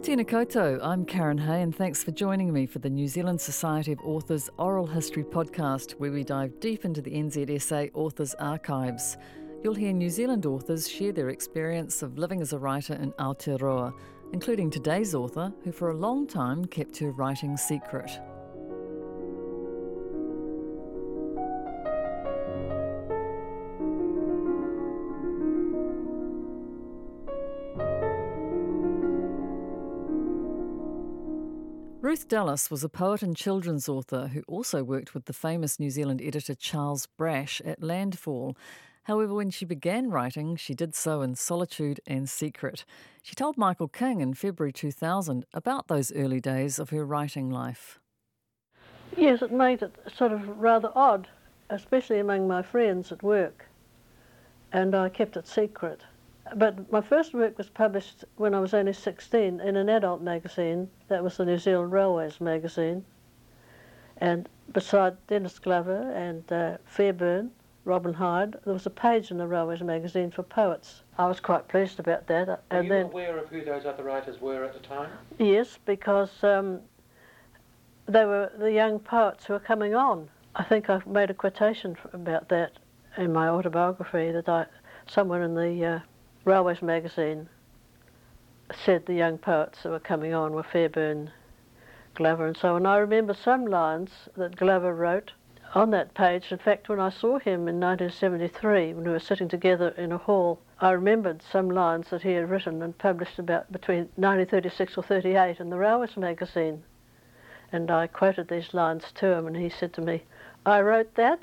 Tēnā 0.00 0.80
I'm 0.82 1.04
Karen 1.04 1.36
Hay, 1.36 1.60
and 1.60 1.76
thanks 1.76 2.02
for 2.02 2.10
joining 2.10 2.50
me 2.54 2.64
for 2.64 2.78
the 2.78 2.88
New 2.88 3.06
Zealand 3.06 3.38
Society 3.38 3.92
of 3.92 4.00
Authors 4.00 4.48
Oral 4.56 4.86
History 4.86 5.22
podcast, 5.22 5.92
where 5.92 6.10
we 6.10 6.24
dive 6.24 6.58
deep 6.58 6.86
into 6.86 7.02
the 7.02 7.10
NZSA 7.10 7.90
Authors 7.92 8.34
Archives. 8.36 9.18
You'll 9.62 9.74
hear 9.74 9.92
New 9.92 10.08
Zealand 10.08 10.46
authors 10.46 10.88
share 10.88 11.12
their 11.12 11.28
experience 11.28 12.00
of 12.00 12.16
living 12.16 12.40
as 12.40 12.54
a 12.54 12.58
writer 12.58 12.94
in 12.94 13.12
Aotearoa, 13.12 13.92
including 14.32 14.70
today's 14.70 15.14
author, 15.14 15.52
who 15.64 15.70
for 15.70 15.90
a 15.90 15.96
long 15.96 16.26
time 16.26 16.64
kept 16.64 16.96
her 16.96 17.10
writing 17.10 17.58
secret. 17.58 18.10
Ruth 32.10 32.26
Dallas 32.26 32.72
was 32.72 32.82
a 32.82 32.88
poet 32.88 33.22
and 33.22 33.36
children's 33.36 33.88
author 33.88 34.26
who 34.26 34.42
also 34.48 34.82
worked 34.82 35.14
with 35.14 35.26
the 35.26 35.32
famous 35.32 35.78
New 35.78 35.90
Zealand 35.90 36.20
editor 36.20 36.56
Charles 36.56 37.06
Brasch 37.16 37.60
at 37.64 37.84
Landfall. 37.84 38.56
However, 39.04 39.32
when 39.32 39.50
she 39.50 39.64
began 39.64 40.10
writing, 40.10 40.56
she 40.56 40.74
did 40.74 40.96
so 40.96 41.22
in 41.22 41.36
solitude 41.36 42.00
and 42.08 42.28
secret. 42.28 42.84
She 43.22 43.36
told 43.36 43.56
Michael 43.56 43.86
King 43.86 44.20
in 44.20 44.34
February 44.34 44.72
2000 44.72 45.46
about 45.54 45.86
those 45.86 46.10
early 46.10 46.40
days 46.40 46.80
of 46.80 46.90
her 46.90 47.06
writing 47.06 47.48
life. 47.48 48.00
Yes, 49.16 49.40
it 49.40 49.52
made 49.52 49.80
it 49.80 49.94
sort 50.12 50.32
of 50.32 50.58
rather 50.58 50.90
odd, 50.96 51.28
especially 51.68 52.18
among 52.18 52.48
my 52.48 52.60
friends 52.60 53.12
at 53.12 53.22
work, 53.22 53.66
and 54.72 54.96
I 54.96 55.10
kept 55.10 55.36
it 55.36 55.46
secret. 55.46 56.00
But 56.56 56.90
my 56.90 57.00
first 57.00 57.34
work 57.34 57.58
was 57.58 57.68
published 57.68 58.24
when 58.36 58.54
I 58.54 58.60
was 58.60 58.74
only 58.74 58.92
16 58.92 59.60
in 59.60 59.76
an 59.76 59.88
adult 59.88 60.20
magazine. 60.20 60.88
That 61.08 61.22
was 61.22 61.36
the 61.36 61.44
New 61.44 61.58
Zealand 61.58 61.92
Railways 61.92 62.40
magazine. 62.40 63.04
And 64.16 64.48
beside 64.72 65.16
Denis 65.26 65.58
Glover 65.58 66.10
and 66.12 66.50
uh, 66.52 66.76
Fairburn, 66.84 67.50
Robin 67.84 68.12
Hyde, 68.12 68.56
there 68.64 68.74
was 68.74 68.86
a 68.86 68.90
page 68.90 69.30
in 69.30 69.38
the 69.38 69.46
Railways 69.46 69.80
magazine 69.80 70.30
for 70.30 70.42
poets. 70.42 71.02
I 71.16 71.26
was 71.26 71.40
quite 71.40 71.68
pleased 71.68 71.98
about 71.98 72.26
that. 72.26 72.46
Were 72.48 72.58
and 72.70 72.84
you 72.84 72.90
then, 72.90 73.06
aware 73.06 73.38
of 73.38 73.48
who 73.48 73.64
those 73.64 73.86
other 73.86 74.02
writers 74.02 74.40
were 74.40 74.64
at 74.64 74.74
the 74.74 74.80
time? 74.80 75.10
Yes, 75.38 75.78
because 75.86 76.44
um, 76.44 76.80
they 78.06 78.24
were 78.24 78.52
the 78.58 78.72
young 78.72 78.98
poets 78.98 79.46
who 79.46 79.54
were 79.54 79.60
coming 79.60 79.94
on. 79.94 80.28
I 80.54 80.64
think 80.64 80.90
I've 80.90 81.06
made 81.06 81.30
a 81.30 81.34
quotation 81.34 81.96
about 82.12 82.48
that 82.50 82.72
in 83.16 83.32
my 83.32 83.48
autobiography 83.48 84.30
that 84.32 84.48
I, 84.48 84.66
somewhere 85.06 85.42
in 85.42 85.54
the 85.54 85.84
uh, 85.84 86.00
Railways 86.44 86.80
magazine 86.80 87.48
said 88.72 89.04
the 89.04 89.14
young 89.14 89.36
poets 89.36 89.82
that 89.82 89.90
were 89.90 90.00
coming 90.00 90.32
on 90.32 90.52
were 90.52 90.62
Fairburn, 90.62 91.30
Glover, 92.14 92.46
and 92.46 92.56
so 92.56 92.76
on. 92.76 92.86
I 92.86 92.96
remember 92.96 93.34
some 93.34 93.66
lines 93.66 94.10
that 94.36 94.56
Glover 94.56 94.94
wrote 94.94 95.32
on 95.74 95.90
that 95.90 96.14
page. 96.14 96.50
In 96.50 96.58
fact, 96.58 96.88
when 96.88 96.98
I 96.98 97.10
saw 97.10 97.38
him 97.38 97.68
in 97.68 97.78
1973, 97.78 98.94
when 98.94 99.04
we 99.04 99.10
were 99.10 99.18
sitting 99.18 99.48
together 99.48 99.88
in 99.90 100.12
a 100.12 100.18
hall, 100.18 100.60
I 100.80 100.92
remembered 100.92 101.42
some 101.42 101.70
lines 101.70 102.08
that 102.10 102.22
he 102.22 102.32
had 102.32 102.48
written 102.48 102.82
and 102.82 102.96
published 102.96 103.38
about 103.38 103.70
between 103.70 104.08
1936 104.16 104.96
or 104.96 105.02
38 105.02 105.60
in 105.60 105.68
the 105.68 105.76
Railways 105.76 106.16
magazine. 106.16 106.82
And 107.70 107.90
I 107.90 108.06
quoted 108.06 108.48
these 108.48 108.72
lines 108.72 109.12
to 109.16 109.26
him, 109.26 109.46
and 109.46 109.56
he 109.56 109.68
said 109.68 109.92
to 109.94 110.00
me, 110.00 110.24
I 110.64 110.80
wrote 110.80 111.14
that. 111.16 111.40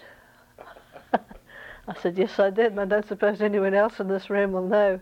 I 1.88 1.94
said, 2.02 2.18
Yes, 2.18 2.38
I 2.38 2.50
did, 2.50 2.74
and 2.74 2.80
I 2.82 2.86
don't 2.86 3.08
suppose 3.08 3.42
anyone 3.42 3.74
else 3.74 4.00
in 4.00 4.10
this 4.10 4.30
room 4.30 4.52
will 4.52 4.68
know. 4.68 5.00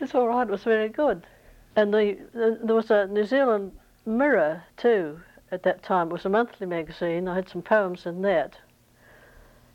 It's 0.00 0.14
all 0.14 0.28
right, 0.28 0.46
it 0.46 0.50
was 0.50 0.62
very 0.64 0.88
good. 0.88 1.26
And 1.74 1.92
the, 1.92 2.18
the, 2.32 2.60
there 2.62 2.76
was 2.76 2.90
a 2.90 3.06
New 3.06 3.24
Zealand 3.24 3.72
Mirror, 4.06 4.62
too, 4.76 5.20
at 5.50 5.64
that 5.64 5.82
time. 5.82 6.08
It 6.08 6.12
was 6.12 6.24
a 6.24 6.28
monthly 6.28 6.66
magazine. 6.66 7.26
I 7.26 7.34
had 7.34 7.48
some 7.48 7.62
poems 7.62 8.06
in 8.06 8.22
that. 8.22 8.58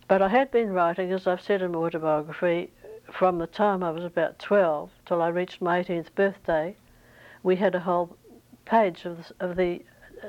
But 0.08 0.22
I 0.22 0.30
had 0.30 0.50
been 0.50 0.72
writing, 0.72 1.12
as 1.12 1.28
I've 1.28 1.42
said 1.42 1.62
in 1.62 1.72
my 1.72 1.80
autobiography, 1.80 2.72
from 3.12 3.38
the 3.38 3.48
time 3.48 3.84
I 3.84 3.92
was 3.92 4.04
about 4.04 4.40
12 4.40 4.92
till 5.06 5.22
I 5.22 5.28
reached 5.28 5.62
my 5.62 5.84
18th 5.84 6.16
birthday. 6.16 6.76
We 7.44 7.58
had 7.58 7.76
a 7.76 7.82
whole 7.82 8.16
page 8.66 9.06
of 9.06 9.18
the, 9.18 9.34
of 9.46 9.56
the 9.58 9.82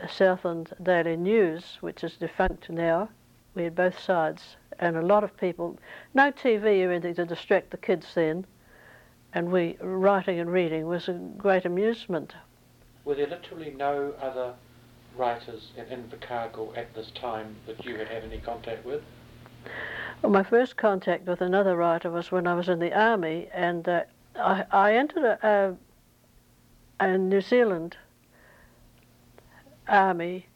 Southland 0.09 0.73
Daily 0.83 1.17
News, 1.17 1.79
which 1.81 2.03
is 2.03 2.17
defunct 2.17 2.69
now. 2.71 3.11
We 3.55 3.65
had 3.65 3.75
both 3.75 3.99
sides, 3.99 4.57
and 4.79 4.97
a 4.97 5.03
lot 5.03 5.25
of 5.25 5.37
people. 5.37 5.79
No 6.15 6.31
TV 6.31 6.87
or 6.87 6.93
anything 6.93 7.15
to 7.15 7.27
distract 7.27 7.71
the 7.71 7.77
kids 7.77 8.15
then, 8.15 8.47
and 9.33 9.51
we 9.51 9.77
writing 9.81 10.39
and 10.39 10.53
reading 10.53 10.87
was 10.87 11.09
a 11.09 11.13
great 11.13 11.65
amusement. 11.65 12.35
Were 13.05 13.15
there 13.15 13.27
literally 13.27 13.75
no 13.77 14.15
other 14.21 14.55
writers 15.17 15.73
in 15.77 15.87
Invercargill 15.87 16.77
at 16.77 16.95
this 16.95 17.11
time 17.11 17.57
that 17.67 17.85
you 17.85 17.97
had 17.97 18.09
had 18.09 18.25
any 18.25 18.39
contact 18.39 18.85
with? 18.85 19.03
Well, 20.23 20.33
my 20.33 20.43
first 20.43 20.77
contact 20.77 21.27
with 21.27 21.41
another 21.41 21.77
writer 21.77 22.11
was 22.11 22.31
when 22.31 22.47
I 22.47 22.55
was 22.55 22.69
in 22.69 22.79
the 22.79 22.93
army, 22.99 23.49
and 23.53 23.89
uh, 23.89 24.03
I, 24.37 24.65
I 24.71 24.95
entered 24.95 25.25
a, 25.25 25.77
a, 27.01 27.05
a 27.05 27.19
New 27.19 27.41
Zealand 27.41 27.97
army 29.89 30.47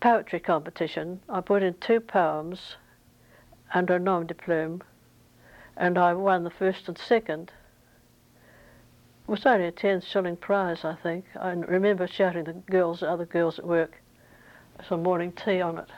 poetry 0.00 0.40
competition. 0.40 1.20
I 1.28 1.40
put 1.40 1.62
in 1.62 1.74
two 1.74 2.00
poems 2.00 2.76
under 3.74 3.96
a 3.96 3.98
nom 3.98 4.26
de 4.26 4.34
plume, 4.34 4.82
and 5.76 5.98
I 5.98 6.14
won 6.14 6.44
the 6.44 6.50
first 6.50 6.88
and 6.88 6.96
second. 6.96 7.52
It 9.26 9.30
was 9.30 9.44
only 9.44 9.66
a 9.66 9.72
10 9.72 10.00
shilling 10.00 10.36
prize, 10.36 10.84
I 10.84 10.94
think. 10.94 11.26
I 11.38 11.50
remember 11.50 12.06
shouting 12.06 12.44
to 12.46 12.52
the 12.52 12.60
girls, 12.60 13.02
other 13.02 13.26
girls 13.26 13.58
at 13.58 13.66
work, 13.66 14.00
some 14.88 15.02
morning 15.02 15.32
tea 15.32 15.60
on 15.60 15.78
it. 15.78 15.90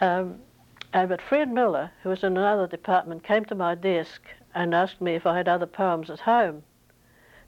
Um, 0.00 0.40
and, 0.92 1.08
but 1.08 1.22
Fred 1.22 1.50
Miller, 1.50 1.90
who 2.02 2.10
was 2.10 2.22
in 2.22 2.36
another 2.36 2.66
department, 2.66 3.24
came 3.24 3.44
to 3.46 3.54
my 3.54 3.74
desk 3.74 4.22
and 4.54 4.74
asked 4.74 5.00
me 5.00 5.14
if 5.14 5.26
I 5.26 5.36
had 5.36 5.48
other 5.48 5.66
poems 5.66 6.10
at 6.10 6.20
home 6.20 6.62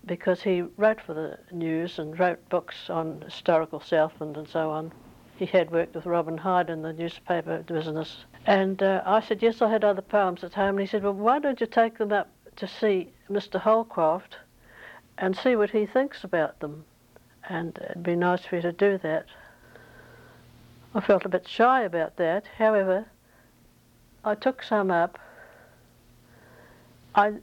because 0.06 0.42
he 0.42 0.62
wrote 0.76 1.00
for 1.00 1.14
the 1.14 1.38
news 1.50 1.98
and 1.98 2.18
wrote 2.18 2.48
books 2.48 2.88
on 2.88 3.22
historical 3.22 3.80
Southland 3.80 4.36
and 4.36 4.48
so 4.48 4.70
on. 4.70 4.92
He 5.36 5.46
had 5.46 5.70
worked 5.70 5.94
with 5.94 6.06
Robin 6.06 6.38
Hyde 6.38 6.70
in 6.70 6.82
the 6.82 6.92
newspaper 6.92 7.58
business. 7.58 8.24
And 8.46 8.82
uh, 8.82 9.02
I 9.04 9.20
said, 9.20 9.42
yes, 9.42 9.60
I 9.60 9.70
had 9.70 9.84
other 9.84 10.02
poems 10.02 10.44
at 10.44 10.54
home. 10.54 10.76
And 10.76 10.80
he 10.80 10.86
said, 10.86 11.02
well, 11.02 11.12
why 11.12 11.38
don't 11.38 11.60
you 11.60 11.66
take 11.66 11.98
them 11.98 12.12
up 12.12 12.28
to 12.56 12.66
see 12.66 13.12
Mr. 13.28 13.60
Holcroft 13.60 14.38
and 15.18 15.36
see 15.36 15.56
what 15.56 15.70
he 15.70 15.84
thinks 15.84 16.24
about 16.24 16.60
them? 16.60 16.84
And 17.48 17.78
it'd 17.90 18.02
be 18.02 18.16
nice 18.16 18.46
for 18.46 18.56
you 18.56 18.62
to 18.62 18.72
do 18.72 18.98
that. 18.98 19.26
I 20.94 21.00
felt 21.00 21.26
a 21.26 21.28
bit 21.28 21.46
shy 21.46 21.82
about 21.82 22.16
that. 22.16 22.44
However, 22.56 23.06
I 24.24 24.34
took 24.34 24.62
some 24.62 24.90
up. 24.90 25.18
I 27.14 27.34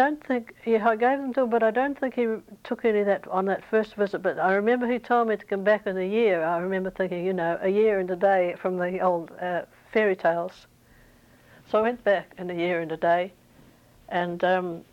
don't 0.00 0.26
think, 0.26 0.54
yeah, 0.64 0.88
I 0.88 0.96
gave 0.96 1.18
them 1.18 1.34
to 1.34 1.42
him, 1.42 1.50
but 1.50 1.62
I 1.62 1.70
don't 1.70 1.98
think 1.98 2.14
he 2.14 2.26
took 2.64 2.86
any 2.86 3.00
of 3.00 3.06
that 3.06 3.28
on 3.28 3.44
that 3.46 3.62
first 3.62 3.96
visit. 3.96 4.22
But 4.22 4.38
I 4.38 4.54
remember 4.54 4.90
he 4.90 4.98
told 4.98 5.28
me 5.28 5.36
to 5.36 5.44
come 5.44 5.62
back 5.62 5.86
in 5.86 5.98
a 5.98 6.08
year. 6.08 6.42
I 6.42 6.56
remember 6.56 6.88
thinking, 6.88 7.22
you 7.26 7.34
know, 7.34 7.58
a 7.60 7.68
year 7.68 8.00
and 8.00 8.10
a 8.10 8.16
day 8.16 8.54
from 8.58 8.78
the 8.78 9.00
old 9.00 9.30
uh, 9.32 9.62
fairy 9.92 10.16
tales. 10.16 10.66
So 11.68 11.78
I 11.78 11.82
went 11.82 12.02
back 12.02 12.32
in 12.38 12.48
a 12.48 12.54
year 12.54 12.80
and 12.80 12.90
a 12.90 12.96
day, 12.96 13.34
and 14.08 14.42
um, 14.42 14.84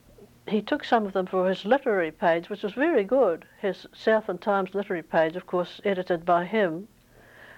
he 0.45 0.61
took 0.61 0.83
some 0.83 1.05
of 1.05 1.13
them 1.13 1.25
for 1.25 1.47
his 1.47 1.63
literary 1.63 2.11
page, 2.11 2.49
which 2.49 2.63
was 2.63 2.73
very 2.73 3.05
good. 3.05 3.45
His 3.61 3.87
Southland 3.93 4.41
Times 4.41 4.75
literary 4.75 5.03
page, 5.03 5.37
of 5.37 5.47
course, 5.47 5.79
edited 5.85 6.25
by 6.25 6.43
him, 6.43 6.89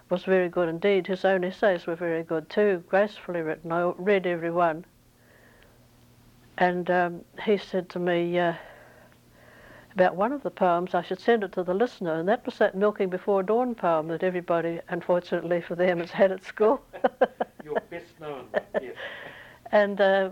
was 0.07 0.23
very 0.23 0.49
good 0.49 0.69
indeed. 0.69 1.07
His 1.07 1.25
own 1.25 1.43
essays 1.43 1.87
were 1.87 1.95
very 1.95 2.21
good 2.21 2.47
too, 2.47 2.83
gracefully 2.87 3.41
written. 3.41 3.71
I 3.71 3.91
read 3.97 4.27
every 4.27 4.51
one. 4.51 4.85
And 6.59 6.91
um, 6.91 7.21
he 7.41 7.57
said 7.57 7.89
to 7.89 7.99
me 7.99 8.37
uh, 8.37 8.53
about 9.93 10.17
one 10.17 10.33
of 10.33 10.43
the 10.43 10.51
poems, 10.51 10.93
I 10.93 11.01
should 11.01 11.21
send 11.21 11.43
it 11.43 11.53
to 11.53 11.63
the 11.63 11.73
listener, 11.73 12.19
and 12.19 12.27
that 12.27 12.45
was 12.45 12.57
that 12.57 12.75
Milking 12.75 13.09
Before 13.09 13.41
Dawn 13.43 13.73
poem 13.75 14.09
that 14.09 14.23
everybody, 14.23 14.81
unfortunately 14.89 15.61
for 15.61 15.75
them, 15.75 15.99
has 15.99 16.11
had 16.11 16.33
at 16.33 16.43
school. 16.43 16.81
Your 17.63 17.79
best 17.89 18.19
known, 18.19 18.47
yes. 18.81 18.95
and 19.71 20.01
uh, 20.01 20.29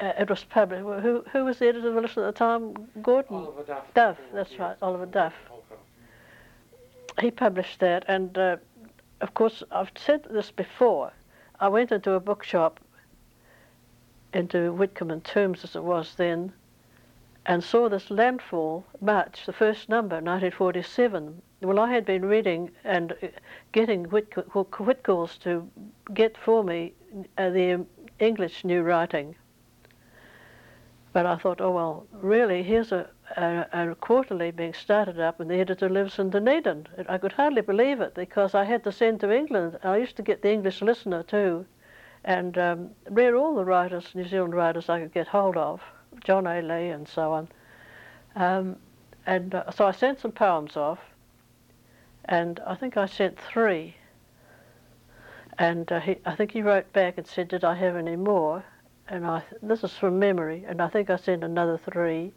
uh, 0.00 0.12
it 0.18 0.30
was 0.30 0.44
published. 0.44 0.84
Who, 0.84 1.24
who 1.32 1.44
was 1.44 1.58
the 1.58 1.68
editor 1.68 1.88
of 1.88 1.94
the 1.96 2.00
listener 2.00 2.28
at 2.28 2.34
the 2.34 2.38
time? 2.38 2.88
Gordon? 3.02 3.36
Oliver 3.36 3.64
Duff. 3.64 3.94
Duff, 3.94 4.16
that's 4.32 4.50
yes. 4.52 4.60
right, 4.60 4.76
Oliver 4.80 5.06
Duff. 5.06 5.34
He 7.20 7.32
published 7.32 7.80
that, 7.80 8.04
and 8.06 8.36
uh, 8.38 8.56
of 9.20 9.34
course, 9.34 9.64
I've 9.72 9.90
said 9.96 10.24
this 10.30 10.52
before. 10.52 11.12
I 11.58 11.68
went 11.68 11.90
into 11.90 12.12
a 12.12 12.20
bookshop, 12.20 12.78
into 14.32 14.72
Whitcombe 14.72 15.10
and 15.10 15.24
Tombs 15.24 15.64
as 15.64 15.76
it 15.76 15.84
was 15.84 16.14
then, 16.16 16.52
and 17.46 17.62
saw 17.62 17.88
this 17.88 18.10
Landfall 18.10 18.84
March, 19.00 19.46
the 19.46 19.52
first 19.52 19.88
number, 19.88 20.16
1947. 20.16 21.42
Well, 21.60 21.78
I 21.78 21.92
had 21.92 22.04
been 22.04 22.24
reading 22.24 22.70
and 22.84 23.12
uh, 23.22 23.28
getting 23.72 24.06
Whitc- 24.06 24.50
Whitcoulls 24.50 25.38
to 25.40 25.70
get 26.12 26.36
for 26.36 26.64
me 26.64 26.92
uh, 27.38 27.50
the 27.50 27.86
English 28.18 28.64
new 28.64 28.82
writing. 28.82 29.36
But 31.12 31.24
I 31.24 31.36
thought, 31.36 31.60
oh 31.60 31.70
well, 31.70 32.06
really, 32.12 32.62
here's 32.62 32.92
a, 32.92 33.08
a, 33.36 33.66
a 33.72 33.94
quarterly 33.94 34.50
being 34.50 34.74
started 34.74 35.18
up, 35.18 35.40
and 35.40 35.50
the 35.50 35.60
editor 35.60 35.88
lives 35.88 36.18
in 36.18 36.30
Dunedin. 36.30 36.88
I 37.08 37.16
could 37.16 37.32
hardly 37.32 37.62
believe 37.62 38.00
it 38.00 38.14
because 38.14 38.54
I 38.54 38.64
had 38.64 38.84
to 38.84 38.92
send 38.92 39.20
to 39.20 39.32
England. 39.32 39.78
I 39.82 39.96
used 39.96 40.16
to 40.16 40.22
get 40.22 40.42
the 40.42 40.52
English 40.52 40.82
Listener 40.82 41.22
too, 41.22 41.64
and 42.26 42.58
um, 42.58 42.90
read 43.08 43.34
all 43.34 43.54
the 43.54 43.64
writers, 43.64 44.10
New 44.14 44.26
Zealand 44.26 44.52
writers 44.52 44.88
I 44.88 45.00
could 45.00 45.14
get 45.14 45.28
hold 45.28 45.56
of, 45.56 45.80
John 46.24 46.46
A. 46.48 46.60
Lee 46.60 46.88
and 46.88 47.06
so 47.08 47.32
on. 47.32 47.48
Um, 48.34 48.76
and 49.26 49.54
uh, 49.54 49.70
so 49.70 49.86
I 49.86 49.92
sent 49.92 50.20
some 50.20 50.32
poems 50.32 50.76
off, 50.76 50.98
and 52.24 52.60
I 52.66 52.74
think 52.74 52.96
I 52.96 53.06
sent 53.06 53.38
three. 53.38 53.94
And 55.58 55.90
uh, 55.90 56.00
he, 56.00 56.16
I 56.26 56.34
think 56.34 56.50
he 56.50 56.62
wrote 56.62 56.92
back 56.92 57.16
and 57.16 57.26
said, 57.26 57.48
"Did 57.48 57.64
I 57.64 57.74
have 57.76 57.96
any 57.96 58.16
more?" 58.16 58.64
And 59.08 59.24
I, 59.24 59.42
this 59.62 59.84
is 59.84 59.92
from 59.92 60.18
memory, 60.18 60.64
and 60.66 60.82
I 60.82 60.88
think 60.88 61.08
I 61.08 61.16
sent 61.16 61.44
another 61.44 61.78
three. 61.78 62.32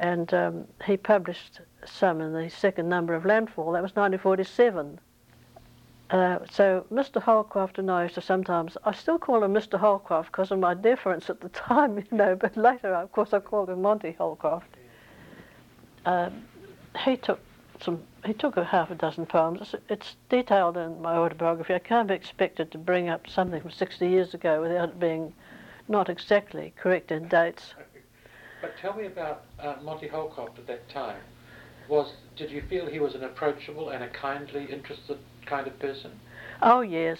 And 0.00 0.34
um, 0.34 0.64
he 0.84 0.96
published 0.96 1.60
some 1.84 2.20
in 2.20 2.34
the 2.34 2.50
second 2.50 2.88
number 2.88 3.14
of 3.14 3.24
Landfall. 3.24 3.72
That 3.72 3.82
was 3.82 3.92
1947. 3.92 4.98
Uh, 6.10 6.38
so 6.48 6.86
Mr. 6.92 7.20
Holcroft 7.20 7.78
and 7.78 7.90
I 7.90 8.04
used 8.04 8.14
to 8.14 8.20
sometimes, 8.20 8.76
I 8.84 8.92
still 8.92 9.18
call 9.18 9.42
him 9.42 9.52
Mr. 9.52 9.78
Holcroft 9.78 10.30
because 10.30 10.52
of 10.52 10.60
my 10.60 10.72
deference 10.74 11.28
at 11.28 11.40
the 11.40 11.48
time, 11.68 11.98
you 11.98 12.04
know, 12.16 12.36
but 12.36 12.56
later, 12.56 12.94
of 12.94 13.10
course, 13.12 13.32
I 13.32 13.40
called 13.40 13.70
him 13.70 13.82
Monty 13.82 14.12
Holcroft. 14.12 14.68
Uh, 16.04 16.30
he 17.04 17.16
took 17.16 17.40
some, 17.80 18.02
he 18.24 18.32
took 18.32 18.56
a 18.56 18.64
half 18.64 18.90
a 18.90 18.94
dozen 18.94 19.26
poems. 19.26 19.60
It's, 19.60 19.74
it's, 19.88 20.16
detailed 20.28 20.76
in 20.76 21.02
my 21.02 21.16
autobiography. 21.16 21.74
I 21.74 21.80
can't 21.80 22.08
be 22.08 22.14
expected 22.14 22.70
to 22.70 22.78
bring 22.78 23.08
up 23.08 23.28
something 23.28 23.60
from 23.60 23.70
60 23.70 24.08
years 24.08 24.32
ago 24.32 24.62
without 24.62 24.90
it 24.90 25.00
being 25.00 25.32
not 25.88 26.08
exactly 26.08 26.72
correct 26.76 27.10
in 27.10 27.28
dates. 27.28 27.74
But 28.62 28.72
tell 28.80 28.94
me 28.94 29.04
about 29.04 29.42
uh, 29.60 29.74
Monty 29.82 30.08
Holcroft 30.08 30.58
at 30.58 30.66
that 30.66 30.88
time. 30.88 31.20
Was 31.88 32.14
did 32.36 32.50
you 32.50 32.62
feel 32.62 32.86
he 32.86 33.00
was 33.00 33.14
an 33.14 33.22
approachable 33.22 33.90
and 33.90 34.02
a 34.02 34.08
kindly, 34.08 34.64
interested 34.64 35.18
kind 35.46 35.66
of 35.66 35.78
person? 35.78 36.12
Oh 36.60 36.80
yes, 36.80 37.18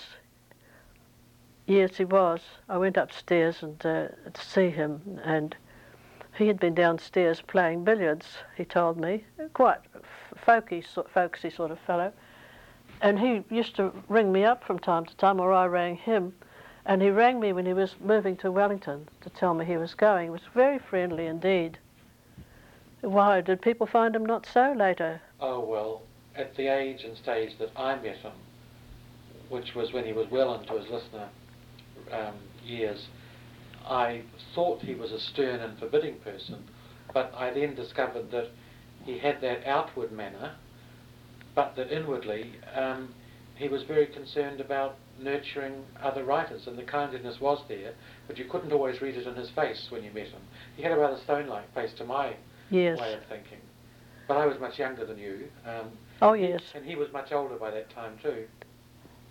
yes 1.66 1.96
he 1.96 2.04
was. 2.04 2.40
I 2.68 2.76
went 2.76 2.96
upstairs 2.96 3.62
and 3.62 3.84
uh, 3.84 4.08
to 4.32 4.44
see 4.44 4.70
him, 4.70 5.20
and 5.24 5.56
he 6.36 6.48
had 6.48 6.60
been 6.60 6.74
downstairs 6.74 7.40
playing 7.40 7.84
billiards. 7.84 8.26
He 8.56 8.64
told 8.64 8.98
me, 8.98 9.24
quite 9.54 9.78
folky, 10.44 10.84
folksy 11.12 11.50
sort 11.50 11.70
of 11.70 11.78
fellow, 11.80 12.12
and 13.00 13.18
he 13.18 13.44
used 13.54 13.76
to 13.76 13.92
ring 14.08 14.32
me 14.32 14.44
up 14.44 14.64
from 14.64 14.78
time 14.78 15.06
to 15.06 15.16
time, 15.16 15.40
or 15.40 15.52
I 15.52 15.66
rang 15.66 15.96
him. 15.96 16.34
And 16.88 17.02
he 17.02 17.10
rang 17.10 17.40
me 17.40 17.52
when 17.52 17.66
he 17.66 17.72
was 17.72 17.96
moving 18.00 18.36
to 18.36 18.52
Wellington 18.52 19.08
to 19.22 19.30
tell 19.30 19.54
me 19.54 19.64
he 19.64 19.76
was 19.76 19.94
going. 19.94 20.26
He 20.26 20.30
was 20.30 20.42
very 20.54 20.78
friendly 20.78 21.26
indeed. 21.26 21.78
Why, 23.00 23.40
did 23.40 23.60
people 23.60 23.88
find 23.88 24.14
him 24.14 24.24
not 24.24 24.46
so 24.46 24.72
later? 24.72 25.20
Oh, 25.40 25.60
well, 25.60 26.02
at 26.36 26.54
the 26.56 26.68
age 26.68 27.02
and 27.02 27.16
stage 27.16 27.58
that 27.58 27.70
I 27.76 27.96
met 27.96 28.16
him, 28.16 28.32
which 29.48 29.74
was 29.74 29.92
when 29.92 30.04
he 30.04 30.12
was 30.12 30.26
well 30.30 30.54
into 30.54 30.74
his 30.74 30.90
listener 30.90 31.28
um, 32.12 32.34
years, 32.64 33.06
I 33.88 34.22
thought 34.54 34.80
he 34.80 34.94
was 34.94 35.12
a 35.12 35.20
stern 35.20 35.60
and 35.60 35.78
forbidding 35.78 36.16
person, 36.16 36.64
but 37.14 37.32
I 37.34 37.52
then 37.52 37.74
discovered 37.74 38.30
that 38.32 38.50
he 39.04 39.18
had 39.18 39.40
that 39.40 39.66
outward 39.66 40.12
manner, 40.12 40.56
but 41.54 41.76
that 41.76 41.90
inwardly 41.90 42.52
um, 42.74 43.14
he 43.54 43.68
was 43.68 43.82
very 43.84 44.06
concerned 44.06 44.60
about 44.60 44.96
nurturing 45.20 45.84
other 46.02 46.24
writers, 46.24 46.66
and 46.66 46.76
the 46.76 46.82
kindliness 46.82 47.40
was 47.40 47.62
there, 47.68 47.94
but 48.26 48.36
you 48.36 48.44
couldn't 48.44 48.72
always 48.72 49.00
read 49.00 49.14
it 49.14 49.26
in 49.26 49.34
his 49.34 49.50
face 49.50 49.86
when 49.90 50.02
you 50.04 50.10
met 50.10 50.26
him. 50.26 50.42
He 50.76 50.82
had 50.82 50.92
a 50.92 50.96
rather 50.96 51.18
stone-like 51.24 51.72
face 51.74 51.92
to 51.98 52.04
my 52.04 52.34
yes. 52.70 52.98
way 53.00 53.14
of 53.14 53.20
thinking. 53.28 53.58
But 54.28 54.36
I 54.36 54.46
was 54.46 54.58
much 54.60 54.78
younger 54.78 55.06
than 55.06 55.18
you. 55.18 55.48
Um, 55.64 55.92
oh, 56.22 56.32
yes. 56.32 56.62
And 56.74 56.84
he 56.84 56.96
was 56.96 57.12
much 57.12 57.32
older 57.32 57.56
by 57.56 57.70
that 57.70 57.90
time, 57.90 58.18
too. 58.22 58.46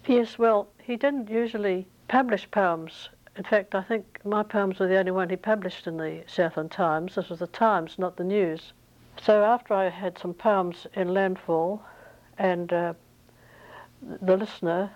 Yes, 0.07 0.37
well, 0.37 0.67
he 0.81 0.95
didn't 0.95 1.29
usually 1.29 1.87
publish 2.07 2.49
poems. 2.51 3.09
In 3.37 3.43
fact, 3.43 3.75
I 3.75 3.81
think 3.81 4.19
my 4.23 4.43
poems 4.43 4.79
were 4.79 4.87
the 4.87 4.97
only 4.97 5.11
one 5.11 5.29
he 5.29 5.35
published 5.35 5.87
in 5.87 5.97
the 5.97 6.23
Southland 6.27 6.71
Times. 6.71 7.15
This 7.15 7.29
was 7.29 7.39
the 7.39 7.47
Times, 7.47 7.97
not 7.97 8.15
the 8.15 8.23
News. 8.23 8.73
So 9.21 9.43
after 9.43 9.73
I 9.73 9.89
had 9.89 10.17
some 10.17 10.33
poems 10.33 10.87
in 10.93 11.13
Landfall 11.13 11.81
and 12.37 12.71
uh, 12.71 12.93
the 14.21 14.37
Listener, 14.37 14.91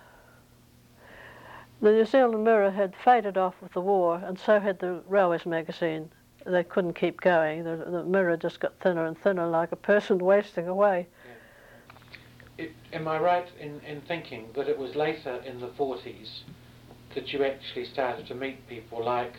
the 1.82 1.92
New 1.92 2.06
Zealand 2.06 2.44
Mirror 2.44 2.72
had 2.72 2.96
faded 2.96 3.38
off 3.38 3.56
with 3.62 3.74
the 3.74 3.82
war, 3.82 4.22
and 4.26 4.38
so 4.38 4.60
had 4.60 4.80
the 4.80 5.02
Railways 5.08 5.46
magazine. 5.46 6.12
They 6.46 6.64
couldn't 6.64 6.94
keep 6.94 7.22
going. 7.22 7.64
The, 7.64 7.78
the 7.78 8.04
Mirror 8.04 8.38
just 8.38 8.60
got 8.60 8.78
thinner 8.80 9.06
and 9.06 9.18
thinner, 9.18 9.48
like 9.48 9.72
a 9.72 9.78
person 9.78 10.18
wasting 10.26 10.68
away. 10.68 11.08
It, 12.60 12.74
am 12.92 13.08
I 13.08 13.18
right 13.20 13.48
in, 13.60 13.80
in 13.88 14.02
thinking 14.02 14.50
that 14.54 14.68
it 14.68 14.78
was 14.78 14.96
later 14.96 15.42
in 15.46 15.60
the 15.60 15.70
40s 15.70 16.42
that 17.16 17.32
you 17.32 17.44
actually 17.44 17.86
started 17.86 18.28
to 18.28 18.36
meet 18.36 18.68
people 18.68 19.04
like 19.04 19.34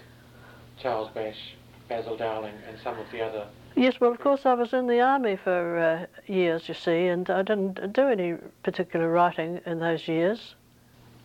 Charles 0.80 1.10
Brasch, 1.14 1.54
Basil 1.88 2.16
Dowling, 2.16 2.54
and 2.66 2.78
some 2.82 2.98
of 2.98 3.06
the 3.12 3.20
other 3.20 3.46
Yes, 3.76 4.00
well, 4.00 4.10
of 4.10 4.18
course, 4.18 4.46
I 4.46 4.54
was 4.54 4.72
in 4.72 4.88
the 4.88 5.00
army 5.00 5.36
for 5.36 5.78
uh, 5.78 6.06
years, 6.30 6.68
you 6.68 6.74
see, 6.74 7.06
and 7.06 7.30
I 7.30 7.42
didn't 7.42 7.92
do 7.92 8.08
any 8.08 8.34
particular 8.64 9.08
writing 9.10 9.60
in 9.64 9.78
those 9.78 10.08
years. 10.08 10.56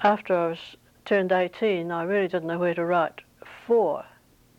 After 0.03 0.35
I 0.37 0.47
was 0.49 0.75
turned 1.05 1.31
18, 1.31 1.91
I 1.91 2.03
really 2.03 2.27
didn't 2.27 2.47
know 2.47 2.59
where 2.59 2.75
to 2.75 2.85
write 2.85 3.21
for, 3.65 4.05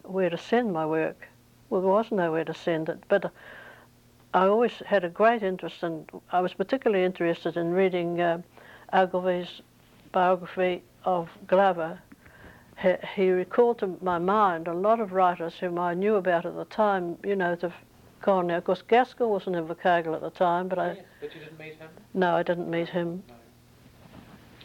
where 0.02 0.30
to 0.30 0.36
send 0.36 0.72
my 0.72 0.84
work. 0.84 1.28
Well, 1.70 1.80
there 1.80 1.90
was 1.90 2.10
nowhere 2.10 2.44
to 2.44 2.54
send 2.54 2.88
it, 2.88 3.04
but 3.08 3.30
I 4.34 4.46
always 4.46 4.72
had 4.84 5.04
a 5.04 5.08
great 5.08 5.42
interest, 5.42 5.82
and 5.82 6.08
I 6.30 6.40
was 6.40 6.52
particularly 6.52 7.04
interested 7.04 7.56
in 7.56 7.72
reading 7.72 8.20
uh, 8.20 8.42
Ogilvie's 8.92 9.62
biography 10.12 10.82
of 11.04 11.28
Glover. 11.46 11.98
He, 12.82 12.94
he 13.14 13.30
recalled 13.30 13.78
to 13.78 13.96
my 14.02 14.18
mind 14.18 14.68
a 14.68 14.74
lot 14.74 15.00
of 15.00 15.12
writers 15.12 15.54
whom 15.58 15.78
I 15.78 15.94
knew 15.94 16.16
about 16.16 16.44
at 16.44 16.54
the 16.54 16.66
time, 16.66 17.16
you 17.24 17.36
know, 17.36 17.56
have 17.60 17.74
gone 18.20 18.48
now. 18.48 18.58
Of 18.58 18.64
course, 18.64 18.82
Gaskell 18.82 19.30
wasn't 19.30 19.56
in 19.56 19.66
Invercargill 19.66 20.14
at 20.14 20.20
the 20.20 20.30
time, 20.30 20.68
but 20.68 20.78
I... 20.78 20.86
Yes, 20.92 21.04
but 21.20 21.34
you 21.34 21.40
didn't 21.40 21.58
meet 21.58 21.76
him? 21.76 21.88
No, 22.12 22.36
I 22.36 22.42
didn't 22.42 22.70
meet 22.70 22.88
him. 22.88 23.22
No. 23.28 23.34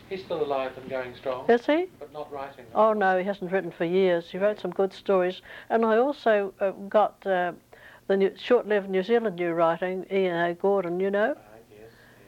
He's 0.09 0.25
still 0.25 0.43
alive 0.43 0.73
and 0.75 0.89
going 0.89 1.15
strong. 1.15 1.49
Is 1.49 1.65
he? 1.65 1.85
But 1.97 2.11
not 2.11 2.29
writing. 2.33 2.65
Oh 2.75 2.91
no, 2.91 3.17
he 3.17 3.23
hasn't 3.23 3.49
written 3.49 3.71
for 3.71 3.85
years. 3.85 4.29
He 4.29 4.37
wrote 4.37 4.59
some 4.59 4.71
good 4.71 4.91
stories, 4.91 5.41
and 5.69 5.85
I 5.85 5.95
also 5.95 6.53
uh, 6.59 6.71
got 6.71 7.25
uh, 7.25 7.53
the 8.11 8.17
new, 8.17 8.31
short-lived 8.37 8.89
New 8.89 9.03
Zealand 9.03 9.37
new 9.37 9.53
writing, 9.53 10.05
Ian 10.11 10.35
A. 10.35 10.53
Gordon. 10.53 10.99
You 10.99 11.09
know. 11.09 11.37
yes, 11.71 11.79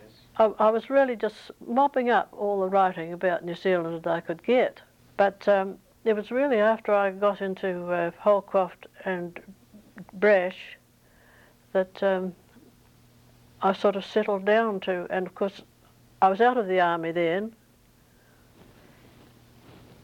yes. 0.01 0.11
I, 0.37 0.45
I, 0.67 0.69
was 0.69 0.89
really 0.89 1.17
just 1.17 1.51
mopping 1.67 2.09
up 2.09 2.29
all 2.31 2.61
the 2.61 2.69
writing 2.69 3.11
about 3.11 3.43
New 3.43 3.55
Zealand 3.55 4.01
that 4.01 4.09
I 4.09 4.21
could 4.21 4.41
get, 4.43 4.79
but 5.17 5.45
um, 5.47 5.77
it 6.05 6.13
was 6.13 6.31
really 6.31 6.57
after 6.57 6.93
I 6.93 7.11
got 7.11 7.41
into 7.41 7.91
uh, 7.91 8.11
Holcroft 8.17 8.87
and 9.03 9.37
Brasch 10.17 10.77
that 11.73 12.01
um, 12.01 12.33
I 13.61 13.73
sort 13.73 13.97
of 13.97 14.05
settled 14.05 14.45
down 14.45 14.79
to, 14.81 15.05
and 15.09 15.27
of 15.27 15.35
course 15.35 15.61
I 16.21 16.29
was 16.29 16.39
out 16.39 16.55
of 16.55 16.67
the 16.67 16.79
army 16.79 17.11
then 17.11 17.53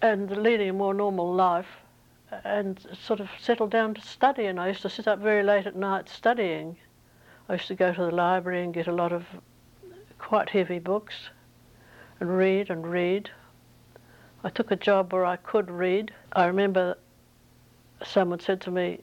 and 0.02 0.30
leading 0.30 0.70
a 0.70 0.74
more 0.74 0.94
normal 0.94 1.34
life 1.34 1.68
and 2.44 2.80
sort 2.94 3.20
of 3.20 3.30
settled 3.42 3.72
down 3.72 3.94
to 3.94 4.02
study. 4.02 4.46
And 4.46 4.60
I 4.60 4.68
used 4.68 4.82
to 4.84 4.90
sit 4.90 5.08
up 5.08 5.20
very 5.20 5.44
late 5.44 5.66
at 5.66 5.76
night 5.76 6.10
studying. 6.10 6.78
I 7.48 7.54
used 7.54 7.68
to 7.68 7.76
go 7.76 7.94
to 7.94 8.02
the 8.02 8.12
library 8.12 8.64
and 8.64 8.74
get 8.74 8.88
a 8.88 8.92
lot 8.92 9.12
of 9.12 9.26
quite 10.20 10.50
heavy 10.50 10.80
books 10.80 11.30
and 12.20 12.38
read 12.38 12.70
and 12.70 12.86
read. 12.86 13.32
I 14.44 14.50
took 14.50 14.72
a 14.72 14.76
job 14.76 15.12
where 15.12 15.26
I 15.26 15.38
could 15.38 15.70
read. 15.70 16.14
I 16.34 16.46
remember 16.46 16.98
someone 18.04 18.40
said 18.40 18.62
to 18.62 18.72
me, 18.72 19.02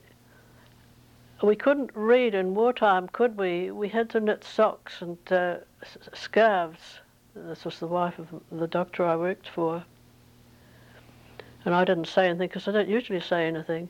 we 1.43 1.57
couldn't 1.57 1.91
read 1.95 2.35
in 2.35 2.55
wartime, 2.55 3.09
could 3.09 3.37
we? 3.37 3.71
We 3.71 3.89
had 3.89 4.09
to 4.11 4.21
knit 4.21 4.43
socks 4.43 5.03
and 5.03 5.19
uh, 5.31 5.57
scarves. 6.15 7.01
This 7.35 7.65
was 7.65 7.79
the 7.79 7.87
wife 7.87 8.19
of 8.19 8.29
the 8.51 8.67
doctor 8.67 9.05
I 9.05 9.17
worked 9.17 9.49
for. 9.49 9.85
And 11.67 11.75
I 11.75 11.85
didn't 11.85 12.07
say 12.07 12.29
anything 12.29 12.47
because 12.47 12.69
I 12.69 12.73
don't 12.73 12.89
usually 12.89 13.19
say 13.21 13.49
anything. 13.49 13.89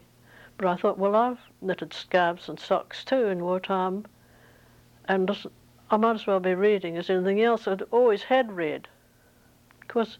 But 0.57 0.67
I 0.67 0.77
thought, 0.77 0.99
well, 0.99 1.15
I've 1.15 1.39
knitted 1.61 1.93
scarves 1.93 2.49
and 2.49 2.59
socks 2.59 3.05
too 3.05 3.27
in 3.27 3.45
wartime, 3.45 4.07
and 5.05 5.31
I 5.91 5.99
might 5.99 6.15
as 6.15 6.27
well 6.27 6.41
be 6.41 6.55
reading 6.55 6.97
as 6.97 7.11
anything 7.11 7.43
else. 7.43 7.69
I'd 7.69 7.83
always 7.91 8.23
had 8.23 8.51
read. 8.53 8.89
Because 9.81 10.17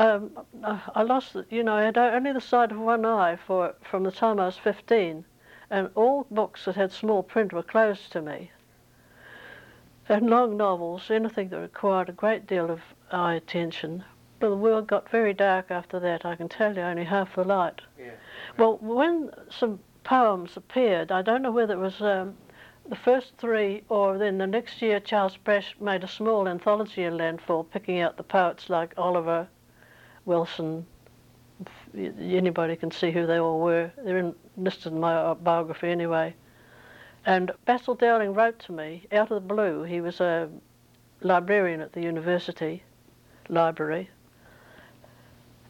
um, 0.00 0.32
I 0.64 1.04
lost, 1.04 1.36
you 1.50 1.62
know, 1.62 1.74
I 1.74 1.84
had 1.84 1.96
only 1.96 2.32
the 2.32 2.40
sight 2.40 2.72
of 2.72 2.80
one 2.80 3.06
eye 3.06 3.36
for 3.36 3.76
from 3.88 4.02
the 4.02 4.10
time 4.10 4.40
I 4.40 4.46
was 4.46 4.58
15, 4.58 5.24
and 5.70 5.90
all 5.94 6.26
books 6.32 6.64
that 6.64 6.74
had 6.74 6.90
small 6.90 7.22
print 7.22 7.52
were 7.52 7.62
closed 7.62 8.10
to 8.10 8.20
me. 8.20 8.50
And 10.08 10.28
long 10.28 10.56
novels, 10.56 11.12
anything 11.12 11.50
that 11.50 11.60
required 11.60 12.08
a 12.08 12.12
great 12.12 12.44
deal 12.44 12.72
of 12.72 12.80
eye 13.12 13.34
attention, 13.34 14.04
well, 14.40 14.50
the 14.50 14.56
world 14.56 14.86
got 14.86 15.10
very 15.10 15.32
dark 15.32 15.70
after 15.70 15.98
that. 16.00 16.24
I 16.24 16.36
can 16.36 16.48
tell 16.48 16.74
you, 16.74 16.82
only 16.82 17.04
half 17.04 17.34
the 17.34 17.44
light. 17.44 17.80
Yeah. 17.98 18.10
Well, 18.58 18.78
when 18.78 19.30
some 19.50 19.80
poems 20.06 20.56
appeared. 20.56 21.10
I 21.10 21.20
don't 21.20 21.42
know 21.42 21.50
whether 21.50 21.74
it 21.74 21.80
was 21.80 22.00
um, 22.00 22.36
the 22.88 22.96
first 22.96 23.32
three 23.38 23.82
or 23.88 24.16
then 24.16 24.38
the 24.38 24.46
next 24.46 24.80
year 24.80 25.00
Charles 25.00 25.36
Brasch 25.36 25.78
made 25.80 26.04
a 26.04 26.08
small 26.08 26.48
anthology 26.48 27.02
in 27.02 27.16
Landfall, 27.16 27.64
picking 27.64 27.98
out 27.98 28.16
the 28.16 28.22
poets 28.22 28.70
like 28.70 28.94
Oliver, 28.96 29.48
Wilson. 30.24 30.86
Anybody 31.94 32.76
can 32.76 32.92
see 32.92 33.10
who 33.10 33.26
they 33.26 33.38
all 33.38 33.60
were. 33.60 33.90
They're 34.04 34.18
in, 34.18 34.34
listed 34.56 34.92
in 34.92 35.00
my 35.00 35.34
biography 35.34 35.88
anyway. 35.88 36.34
And 37.24 37.50
Basil 37.64 37.96
Dowling 37.96 38.32
wrote 38.34 38.60
to 38.60 38.72
me 38.72 39.06
out 39.10 39.32
of 39.32 39.42
the 39.42 39.54
blue. 39.54 39.82
He 39.82 40.00
was 40.00 40.20
a 40.20 40.48
librarian 41.20 41.80
at 41.80 41.92
the 41.92 42.02
university 42.02 42.84
library. 43.48 44.08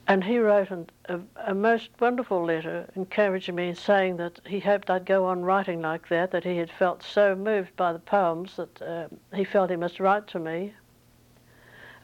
And 0.08 0.22
he 0.22 0.38
wrote 0.38 0.70
an, 0.70 0.88
a, 1.06 1.20
a, 1.36 1.54
most 1.54 1.90
wonderful 1.98 2.44
letter 2.44 2.88
encouraging 2.94 3.56
me, 3.56 3.68
and 3.68 3.78
saying 3.78 4.18
that 4.18 4.40
he 4.46 4.60
hoped 4.60 4.88
I'd 4.88 5.04
go 5.04 5.24
on 5.24 5.42
writing 5.42 5.82
like 5.82 6.08
that, 6.08 6.30
that 6.30 6.44
he 6.44 6.58
had 6.58 6.70
felt 6.70 7.02
so 7.02 7.34
moved 7.34 7.74
by 7.74 7.92
the 7.92 7.98
poems 7.98 8.54
that 8.56 8.80
uh, 8.82 9.08
he 9.34 9.42
felt 9.42 9.70
he 9.70 9.76
must 9.76 9.98
write 9.98 10.28
to 10.28 10.38
me. 10.38 10.74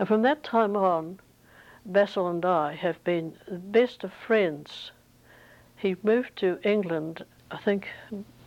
And 0.00 0.08
from 0.08 0.22
that 0.22 0.42
time 0.42 0.76
on, 0.76 1.20
Basil 1.86 2.28
and 2.28 2.44
I 2.44 2.74
have 2.74 3.02
been 3.04 3.38
the 3.46 3.58
best 3.58 4.02
of 4.02 4.12
friends. 4.12 4.90
He 5.76 5.96
moved 6.02 6.34
to 6.36 6.58
England, 6.64 7.24
I 7.52 7.58
think, 7.58 7.88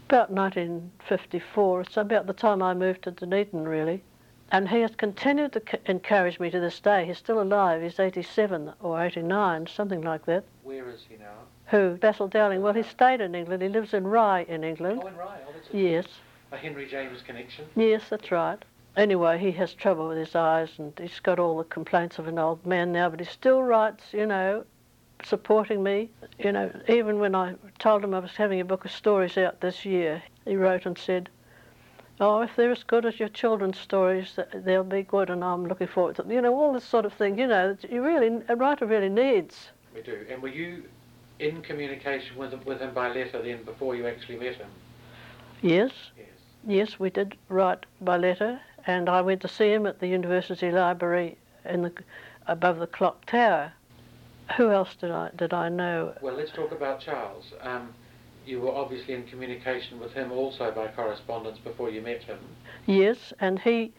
about 0.09 0.31
1954. 0.31 1.81
It's 1.81 1.97
about 1.97 2.27
the 2.27 2.33
time 2.33 2.61
I 2.61 2.73
moved 2.73 3.03
to 3.03 3.11
Dunedin, 3.11 3.65
really. 3.67 4.03
And 4.51 4.69
he 4.69 4.81
has 4.81 4.95
continued 4.95 5.53
to 5.53 5.61
encourage 5.85 6.39
me 6.39 6.49
to 6.51 6.59
this 6.59 6.79
day. 6.79 7.05
He's 7.05 7.17
still 7.17 7.41
alive. 7.41 7.81
He's 7.81 7.99
87 7.99 8.73
or 8.81 9.03
89, 9.03 9.67
something 9.67 10.01
like 10.01 10.25
that. 10.25 10.43
Where 10.63 10.89
is 10.89 11.05
he 11.09 11.17
now? 11.17 11.33
Who? 11.67 11.95
Basil 11.95 12.27
Dowling. 12.27 12.61
Well, 12.61 12.73
he 12.73 12.83
stayed 12.83 13.21
in 13.21 13.33
England. 13.33 13.63
He 13.63 13.69
lives 13.69 13.93
in 13.93 14.05
Rye 14.05 14.43
in 14.43 14.63
England. 14.63 15.01
Oh, 15.03 15.07
in 15.07 15.15
Rye. 15.15 15.39
Oh, 15.47 15.51
that's 15.53 15.73
yes. 15.73 16.05
A 16.51 16.57
Henry 16.57 16.87
James 16.87 17.21
connection. 17.23 17.65
Yes, 17.75 18.03
that's 18.09 18.31
right. 18.31 18.63
Anyway, 18.95 19.37
he 19.37 19.51
has 19.51 19.73
trouble 19.73 20.07
with 20.07 20.17
his 20.17 20.35
eyes 20.35 20.69
and 20.77 20.93
he's 20.97 21.19
got 21.19 21.39
all 21.39 21.57
the 21.57 21.65
complaints 21.65 22.17
of 22.17 22.27
an 22.27 22.39
old 22.39 22.65
man 22.65 22.93
now, 22.93 23.09
but 23.09 23.19
he 23.19 23.25
still 23.25 23.61
writes, 23.61 24.13
you 24.13 24.25
know, 24.25 24.63
supporting 25.23 25.83
me. 25.83 26.09
You 26.39 26.51
know, 26.51 26.71
even 26.87 27.19
when 27.19 27.35
I 27.35 27.55
told 27.79 28.03
him 28.03 28.13
I 28.13 28.19
was 28.19 28.35
having 28.35 28.61
a 28.61 28.65
book 28.65 28.85
of 28.85 28.91
stories 28.91 29.37
out 29.37 29.59
this 29.59 29.85
year, 29.85 30.23
he 30.45 30.55
wrote 30.55 30.85
and 30.85 30.97
said, 30.97 31.29
Oh, 32.19 32.41
if 32.41 32.55
they're 32.55 32.71
as 32.71 32.83
good 32.83 33.05
as 33.05 33.19
your 33.19 33.29
children's 33.29 33.77
stories, 33.77 34.39
they'll 34.53 34.83
be 34.83 35.03
good, 35.03 35.29
and 35.29 35.43
I'm 35.43 35.67
looking 35.67 35.87
forward 35.87 36.15
to 36.15 36.21
them. 36.21 36.31
You 36.31 36.41
know, 36.41 36.55
all 36.55 36.71
this 36.71 36.85
sort 36.85 37.05
of 37.05 37.13
thing. 37.13 37.37
You 37.37 37.47
know, 37.47 37.77
you 37.89 38.03
really 38.03 38.41
a 38.47 38.55
writer 38.55 38.85
really 38.85 39.09
needs. 39.09 39.69
We 39.93 40.01
do. 40.01 40.25
And 40.29 40.41
were 40.41 40.47
you 40.47 40.83
in 41.39 41.61
communication 41.61 42.37
with 42.37 42.53
him, 42.53 42.61
with 42.65 42.79
him 42.79 42.93
by 42.93 43.09
letter 43.09 43.41
then 43.41 43.63
before 43.63 43.95
you 43.95 44.07
actually 44.07 44.37
met 44.37 44.55
him? 44.55 44.69
Yes. 45.61 45.91
Yes. 46.17 46.27
Yes, 46.67 46.99
we 46.99 47.09
did 47.09 47.37
write 47.49 47.85
by 48.01 48.17
letter, 48.17 48.59
and 48.87 49.09
I 49.09 49.21
went 49.21 49.41
to 49.41 49.47
see 49.47 49.71
him 49.71 49.85
at 49.85 49.99
the 49.99 50.07
university 50.07 50.71
library 50.71 51.37
in 51.65 51.81
the 51.81 51.91
above 52.47 52.79
the 52.79 52.87
clock 52.87 53.25
tower. 53.25 53.73
Who 54.57 54.71
else 54.71 54.95
did 54.95 55.11
I 55.11 55.31
did 55.35 55.53
I 55.53 55.69
know? 55.69 56.13
Well, 56.21 56.35
let's 56.35 56.51
talk 56.51 56.71
about 56.71 57.01
Charles. 57.01 57.51
Um, 57.61 57.93
you 58.47 58.59
were 58.61 58.71
obviously 58.71 59.13
in 59.13 59.23
communication 59.23 59.99
with 59.99 60.13
him 60.13 60.31
also 60.31 60.71
by 60.71 60.87
correspondence 60.87 61.57
before 61.57 61.89
you 61.89 62.01
met 62.01 62.23
him. 62.23 62.37
Yes, 62.85 63.33
and 63.39 63.59
he 63.59 63.93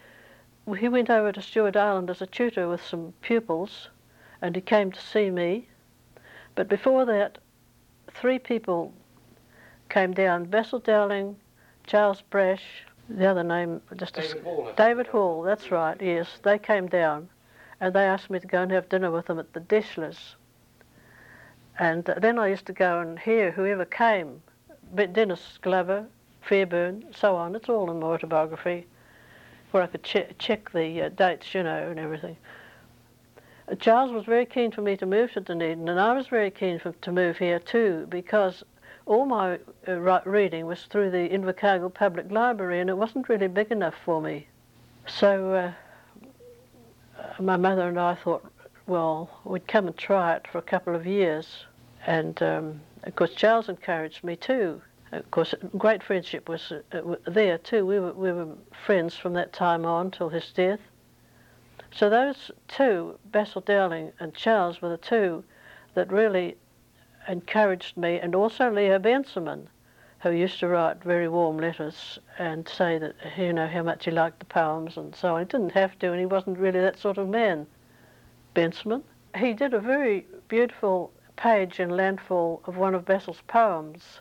he 0.79 0.89
went 0.89 1.11
over 1.11 1.31
to 1.33 1.41
Stewart 1.41 1.77
Island 1.77 2.11
as 2.11 2.21
a 2.21 2.27
tutor 2.27 2.69
with 2.69 2.85
some 2.85 3.15
pupils, 3.21 3.89
and 4.43 4.55
he 4.57 4.61
came 4.61 4.91
to 4.93 5.01
see 5.01 5.31
me. 5.31 5.69
But 6.55 6.69
before 6.69 7.05
that, 7.05 7.39
three 8.11 8.39
people 8.39 8.93
came 9.89 10.13
down: 10.13 10.47
Basil 10.47 10.81
Dowling, 10.81 11.37
Charles 11.87 12.23
Brasch, 12.31 12.85
the 13.09 13.27
other 13.27 13.45
name 13.45 13.81
just 13.97 14.15
David 14.15 14.43
Hall. 14.43 14.73
David 14.77 15.07
Hall. 15.07 15.43
That's 15.43 15.71
right. 15.71 16.01
Yes, 16.01 16.39
they 16.43 16.59
came 16.59 16.89
down, 16.89 17.29
and 17.81 17.95
they 17.95 18.05
asked 18.05 18.31
me 18.31 18.41
to 18.41 18.47
go 18.47 18.63
and 18.63 18.73
have 18.73 18.89
dinner 18.89 19.11
with 19.11 19.27
them 19.27 19.39
at 19.39 19.53
the 19.53 19.61
Deschlers. 19.61 20.35
And 21.79 22.05
then 22.05 22.39
I 22.39 22.49
used 22.49 22.67
to 22.67 22.73
go 22.73 23.01
and 23.01 23.19
hear 23.19 23.51
whoever 23.51 23.85
came, 23.85 24.43
Denis 24.95 25.59
Glover, 25.61 26.07
Fairburn, 26.41 27.05
so 27.15 27.37
on. 27.37 27.55
It's 27.55 27.69
all 27.69 27.91
in 27.91 28.01
my 28.01 28.07
autobiography, 28.07 28.87
where 29.73 29.83
I 29.83 29.87
could 29.87 30.03
che- 30.03 30.35
check 30.39 30.71
the 30.73 31.03
uh, 31.03 31.09
dates, 31.11 31.55
you 31.55 31.63
know, 31.63 31.91
and 31.91 31.99
everything. 31.99 32.37
Uh, 33.69 33.75
Charles 33.75 34.13
was 34.13 34.25
very 34.25 34.47
keen 34.47 34.71
for 34.71 34.81
me 34.81 34.97
to 34.97 35.07
move 35.07 35.33
to 35.33 35.41
Dunedin, 35.41 35.89
and 35.89 36.01
I 36.01 36.15
was 36.15 36.29
very 36.29 36.51
keen 36.51 36.79
for, 36.79 36.93
to 36.93 37.13
move 37.13 37.37
here 37.37 37.59
too, 37.59 38.07
because 38.09 38.63
all 39.05 39.27
my 39.27 39.59
uh, 39.87 40.21
reading 40.25 40.67
was 40.67 40.85
through 40.85 41.11
the 41.11 41.29
Invercargill 41.29 41.93
Public 41.93 42.31
Library, 42.31 42.81
and 42.81 42.89
it 42.89 42.97
wasn't 42.97 43.29
really 43.29 43.49
big 43.49 43.71
enough 43.71 43.95
for 44.05 44.23
me. 44.23 44.47
So 45.07 45.53
uh, 45.53 45.73
my 47.41 47.57
mother 47.57 47.89
and 47.89 48.01
I 48.01 48.15
thought, 48.15 48.51
well, 48.87 49.41
we'd 49.45 49.67
come 49.67 49.87
and 49.87 49.97
try 49.97 50.35
it 50.35 50.47
for 50.47 50.59
a 50.59 50.63
couple 50.63 50.95
of 50.95 51.07
years. 51.07 51.65
And 52.07 52.41
um, 52.43 52.81
of 53.03 53.17
course, 53.17 53.35
Charles 53.35 53.69
encouraged 53.69 54.23
me 54.23 54.37
too. 54.37 54.81
Of 55.13 55.31
course, 55.31 55.55
great 55.79 56.03
friendship 56.03 56.49
was 56.49 56.73
uh, 56.73 57.17
there 57.27 57.59
too. 57.59 57.87
We 57.87 58.01
were, 58.01 58.13
we 58.13 58.33
were 58.33 58.49
friends 58.85 59.17
from 59.17 59.35
that 59.35 59.53
time 59.53 59.85
on 59.85 60.11
till 60.11 60.29
his 60.29 60.53
death. 60.53 60.81
So 61.93 62.11
those 62.11 62.51
two, 62.69 63.19
Basil 63.27 63.61
Dowling 63.61 64.13
and 64.19 64.35
Charles, 64.35 64.83
were 64.83 64.89
the 64.89 64.97
two 64.99 65.45
that 65.95 66.13
really 66.13 66.57
encouraged 67.29 67.97
me, 67.97 68.19
and 68.19 68.35
also 68.35 68.71
Leo 68.71 68.99
Bensemann, 68.99 69.67
who 70.21 70.31
used 70.31 70.61
to 70.61 70.69
write 70.69 71.03
very 71.03 71.29
warm 71.29 71.59
letters 71.59 72.19
and 72.39 72.69
say 72.69 72.99
that 72.99 73.15
you 73.37 73.53
know 73.53 73.67
how 73.67 73.83
much 73.83 74.05
he 74.05 74.11
liked 74.11 74.41
the 74.41 74.45
poems 74.45 74.97
and 74.97 75.15
so 75.15 75.35
on. 75.35 75.41
He 75.41 75.47
didn't 75.47 75.73
have 75.73 75.99
to, 76.01 76.11
and 76.11 76.21
he 76.21 76.27
wasn't 76.27 76.59
really 76.59 76.81
that 76.81 76.99
sort 76.99 77.19
of 77.19 77.29
man. 77.29 77.67
Bensemann. 78.57 79.03
He 79.37 79.53
did 79.53 79.75
a 79.75 79.79
very 79.79 80.27
beautiful 80.49 81.13
page 81.37 81.79
in 81.79 81.91
Landfall 81.91 82.63
of 82.65 82.79
one 82.79 82.95
of 82.95 83.05
Basil's 83.05 83.43
poems. 83.47 84.21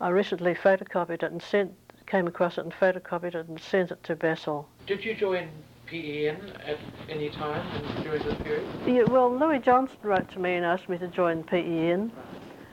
I 0.00 0.08
recently 0.08 0.54
photocopied 0.54 1.22
it 1.22 1.24
and 1.24 1.42
sent, 1.42 1.74
came 2.06 2.26
across 2.26 2.56
it 2.56 2.64
and 2.64 2.72
photocopied 2.72 3.34
it 3.34 3.46
and 3.46 3.60
sent 3.60 3.90
it 3.90 4.02
to 4.04 4.16
Basil. 4.16 4.68
Did 4.86 5.04
you 5.04 5.14
join 5.14 5.50
PEN 5.86 6.50
at 6.66 6.78
any 7.10 7.28
time 7.28 7.62
during 8.02 8.22
this 8.24 8.38
period? 8.38 8.66
Yeah, 8.86 9.02
well, 9.02 9.30
Louis 9.30 9.58
Johnson 9.58 9.98
wrote 10.02 10.30
to 10.32 10.38
me 10.38 10.54
and 10.54 10.64
asked 10.64 10.88
me 10.88 10.96
to 10.96 11.08
join 11.08 11.44
PEN, 11.44 12.10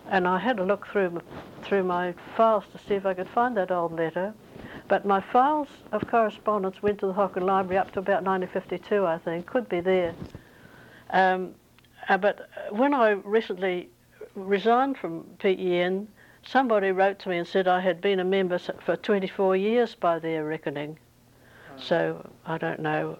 and 0.10 0.28
I 0.28 0.40
had 0.40 0.60
a 0.60 0.64
look 0.64 0.88
through 0.88 1.22
through 1.64 1.84
my 1.84 2.14
files 2.36 2.64
to 2.72 2.78
see 2.78 2.96
if 2.96 3.06
I 3.06 3.14
could 3.14 3.30
find 3.30 3.56
that 3.58 3.70
old 3.70 3.94
letter. 3.94 4.34
But 4.92 5.06
my 5.06 5.22
files 5.22 5.70
of 5.94 6.06
correspondence 6.10 6.84
went 6.84 7.00
to 7.00 7.08
the 7.08 7.14
Hocken 7.14 7.44
Library 7.44 7.78
up 7.78 7.94
to 7.94 8.00
about 8.00 8.26
1952, 8.26 9.06
I 9.06 9.20
think. 9.20 9.46
Could 9.46 9.70
be 9.70 9.80
there. 9.80 10.14
Um, 11.12 11.56
uh, 12.10 12.18
but 12.18 12.50
when 12.72 12.94
I 12.94 13.12
recently 13.12 13.88
resigned 14.36 14.98
from 14.98 15.24
PEN, 15.40 16.10
somebody 16.46 16.92
wrote 16.92 17.20
to 17.20 17.30
me 17.30 17.38
and 17.38 17.48
said 17.48 17.70
I 17.70 17.80
had 17.80 18.02
been 18.02 18.20
a 18.20 18.26
member 18.26 18.60
for 18.60 18.98
24 18.98 19.56
years 19.56 19.96
by 19.96 20.20
their 20.20 20.44
reckoning. 20.44 21.00
Oh. 21.70 21.80
So 21.80 22.30
I 22.46 22.58
don't 22.58 22.82
know. 22.82 23.18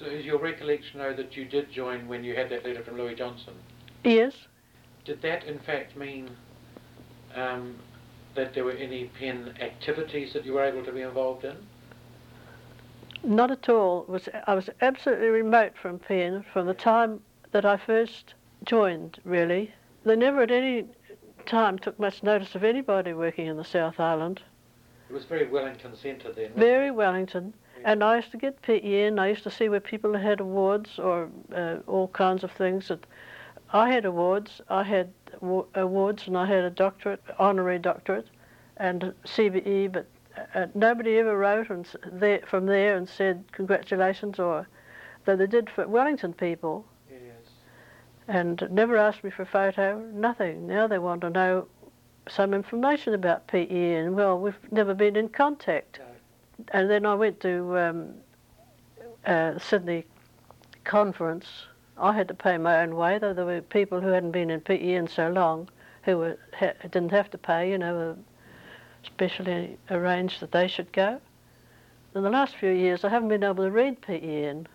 So 0.00 0.04
is 0.06 0.24
your 0.24 0.40
recollection, 0.40 0.98
though, 0.98 1.14
that 1.14 1.36
you 1.36 1.44
did 1.44 1.70
join 1.70 2.08
when 2.08 2.24
you 2.24 2.34
had 2.34 2.50
that 2.50 2.64
letter 2.64 2.82
from 2.82 2.98
Louis 2.98 3.14
Johnson? 3.14 3.54
Yes. 4.02 4.34
Did 5.04 5.22
that, 5.22 5.44
in 5.44 5.60
fact, 5.60 5.96
mean 5.96 6.28
um, 7.36 7.76
that 8.38 8.54
there 8.54 8.64
were 8.64 8.72
any 8.72 9.06
pen 9.18 9.52
activities 9.60 10.32
that 10.32 10.44
you 10.44 10.52
were 10.52 10.62
able 10.62 10.84
to 10.84 10.92
be 10.92 11.02
involved 11.02 11.44
in? 11.44 11.56
Not 13.24 13.50
at 13.50 13.68
all. 13.68 14.04
was 14.06 14.28
I 14.46 14.54
was 14.54 14.70
absolutely 14.80 15.26
remote 15.26 15.72
from 15.76 15.98
pen 15.98 16.44
from 16.52 16.66
the 16.66 16.74
time 16.74 17.20
that 17.50 17.64
I 17.64 17.76
first 17.76 18.34
joined, 18.64 19.18
really. 19.24 19.72
They 20.04 20.14
never 20.14 20.42
at 20.42 20.52
any 20.52 20.86
time 21.46 21.78
took 21.78 21.98
much 21.98 22.22
notice 22.22 22.54
of 22.54 22.62
anybody 22.62 23.12
working 23.12 23.46
in 23.46 23.56
the 23.56 23.64
South 23.64 23.98
Island. 23.98 24.40
It 25.10 25.14
was 25.14 25.24
very 25.24 25.48
Wellington 25.48 25.96
centre 25.96 26.32
then. 26.32 26.52
Very 26.54 26.92
Wellington. 26.92 27.54
And 27.84 28.04
I 28.04 28.16
used 28.16 28.30
to 28.32 28.36
get 28.36 28.62
PEN. 28.62 29.18
I 29.18 29.28
used 29.28 29.42
to 29.44 29.50
see 29.50 29.68
where 29.68 29.80
people 29.80 30.16
had 30.16 30.38
awards 30.38 30.98
or 30.98 31.28
uh, 31.54 31.76
all 31.88 32.08
kinds 32.08 32.44
of 32.44 32.52
things. 32.52 32.86
That 32.88 33.04
I 33.72 33.90
had 33.90 34.04
awards. 34.04 34.60
I 34.68 34.84
had 34.84 35.12
awards, 35.74 36.26
and 36.26 36.36
I 36.36 36.46
had 36.46 36.64
a 36.64 36.70
doctorate, 36.70 37.22
honorary 37.38 37.78
doctorate, 37.78 38.28
and 38.76 39.12
CBE. 39.24 39.92
But 39.92 40.06
uh, 40.54 40.66
nobody 40.74 41.18
ever 41.18 41.36
wrote 41.36 41.70
and 41.70 41.86
there, 42.12 42.40
from 42.46 42.66
there 42.66 42.96
and 42.96 43.08
said 43.08 43.44
congratulations, 43.52 44.38
or 44.38 44.68
though 45.24 45.36
they 45.36 45.46
did 45.46 45.68
for 45.70 45.86
Wellington 45.86 46.32
people 46.32 46.84
and 48.28 48.68
never 48.70 48.96
asked 48.96 49.24
me 49.24 49.30
for 49.30 49.42
a 49.42 49.46
photo, 49.46 49.98
nothing. 50.12 50.66
Now 50.66 50.86
they 50.86 50.98
want 50.98 51.22
to 51.22 51.30
know 51.30 51.66
some 52.28 52.52
information 52.52 53.14
about 53.14 53.46
PE, 53.46 53.94
and 53.94 54.14
Well, 54.14 54.38
we've 54.38 54.58
never 54.70 54.94
been 54.94 55.16
in 55.16 55.30
contact. 55.30 55.98
And 56.72 56.90
then 56.90 57.06
I 57.06 57.14
went 57.14 57.40
to 57.40 57.78
um, 57.78 58.14
uh, 59.24 59.58
Sydney 59.58 60.04
conference. 60.84 61.46
I 62.00 62.12
had 62.12 62.28
to 62.28 62.34
pay 62.34 62.58
my 62.58 62.80
own 62.82 62.96
way, 62.96 63.18
though 63.18 63.34
there 63.34 63.44
were 63.44 63.60
people 63.60 64.00
who 64.00 64.08
hadn't 64.08 64.30
been 64.30 64.50
in 64.50 64.60
PEN 64.60 65.08
so 65.08 65.28
long 65.30 65.68
who 66.02 66.18
were, 66.18 66.38
ha, 66.58 66.72
didn't 66.82 67.10
have 67.10 67.30
to 67.30 67.38
pay, 67.38 67.70
you 67.70 67.78
know, 67.78 68.16
specially 69.04 69.78
arranged 69.90 70.40
that 70.40 70.52
they 70.52 70.68
should 70.68 70.92
go. 70.92 71.20
In 72.14 72.22
the 72.22 72.30
last 72.30 72.56
few 72.56 72.70
years, 72.70 73.04
I 73.04 73.08
haven't 73.10 73.28
been 73.28 73.44
able 73.44 73.64
to 73.64 73.70
read 73.70 74.00
PEN 74.00 74.66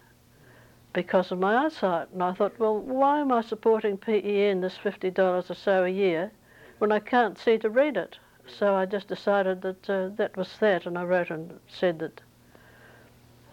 because 0.94 1.32
of 1.32 1.40
my 1.40 1.66
eyesight. 1.66 2.10
And 2.14 2.22
I 2.22 2.34
thought, 2.34 2.60
well, 2.60 2.78
why 2.80 3.20
am 3.20 3.32
I 3.32 3.42
supporting 3.42 3.98
PEN, 3.98 4.62
this 4.62 4.78
$50 4.78 5.50
or 5.50 5.54
so 5.56 5.84
a 5.84 5.90
year, 5.90 6.32
when 6.78 6.92
I 6.92 7.00
can't 7.00 7.38
see 7.38 7.58
to 7.60 7.70
read 7.70 7.98
it? 7.98 8.18
So 8.46 8.76
I 8.76 8.86
just 8.86 9.08
decided 9.08 9.62
that 9.62 9.90
uh, 9.90 10.10
that 10.16 10.36
was 10.36 10.58
that, 10.60 10.86
and 10.86 10.98
I 10.98 11.04
wrote 11.04 11.30
and 11.30 11.60
said 11.68 12.00
that 12.00 12.22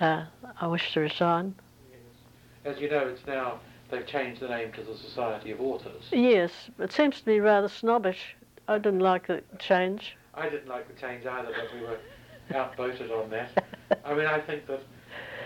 uh, 0.00 0.24
I 0.60 0.66
wish 0.66 0.92
to 0.94 1.00
resign. 1.00 1.54
As 2.64 2.78
you 2.78 2.90
know, 2.90 3.08
it's 3.08 3.26
now, 3.26 3.60
they've 3.90 4.06
changed 4.06 4.40
the 4.40 4.48
name 4.48 4.72
to 4.72 4.82
the 4.82 4.96
Society 4.96 5.50
of 5.50 5.60
Authors. 5.60 6.04
Yes, 6.12 6.50
it 6.78 6.92
seems 6.92 7.20
to 7.20 7.28
me 7.28 7.40
rather 7.40 7.68
snobbish. 7.68 8.36
I 8.68 8.78
didn't 8.78 9.00
like 9.00 9.26
the 9.26 9.42
change. 9.58 10.16
I 10.34 10.48
didn't 10.48 10.68
like 10.68 10.86
the 10.86 11.00
change 11.00 11.26
either, 11.26 11.48
but 11.48 11.74
we 11.74 11.80
were 11.80 11.98
outvoted 12.54 13.10
on 13.10 13.30
that. 13.30 13.64
I 14.04 14.14
mean, 14.14 14.26
I 14.26 14.40
think 14.40 14.66
that 14.66 14.80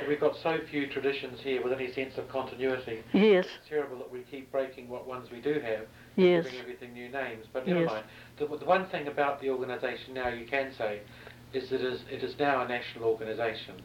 we've 0.09 0.21
got 0.21 0.37
so 0.42 0.59
few 0.71 0.88
traditions 0.88 1.40
here 1.40 1.62
with 1.62 1.73
any 1.73 1.92
sense 1.92 2.18
of 2.18 2.28
continuity. 2.28 3.02
Yes. 3.12 3.47
It's 3.47 3.68
terrible 3.68 3.99
that 3.99 4.11
we 4.11 4.21
keep 4.30 4.50
breaking 4.50 4.88
what 4.88 5.06
ones 5.06 5.30
we 5.30 5.40
do 5.40 5.54
have, 5.61 5.87
yes. 6.16 6.44
giving 6.44 6.61
everything 6.61 6.92
new 6.92 7.09
names. 7.09 7.47
But 7.52 7.66
never 7.66 7.80
Yes. 7.80 7.90
mind. 7.90 8.04
The, 8.38 8.47
the 8.59 8.64
one 8.64 8.87
thing 8.87 9.06
about 9.06 9.40
the 9.40 9.50
organisation 9.50 10.14
now 10.14 10.28
you 10.28 10.47
can 10.47 10.73
say 10.76 11.00
is 11.52 11.71
that 11.71 11.80
it 11.80 11.92
is, 11.92 12.00
it 12.11 12.23
is 12.25 12.38
now 12.38 12.62
a 12.62 12.68
national 12.68 13.04
organisation 13.04 13.76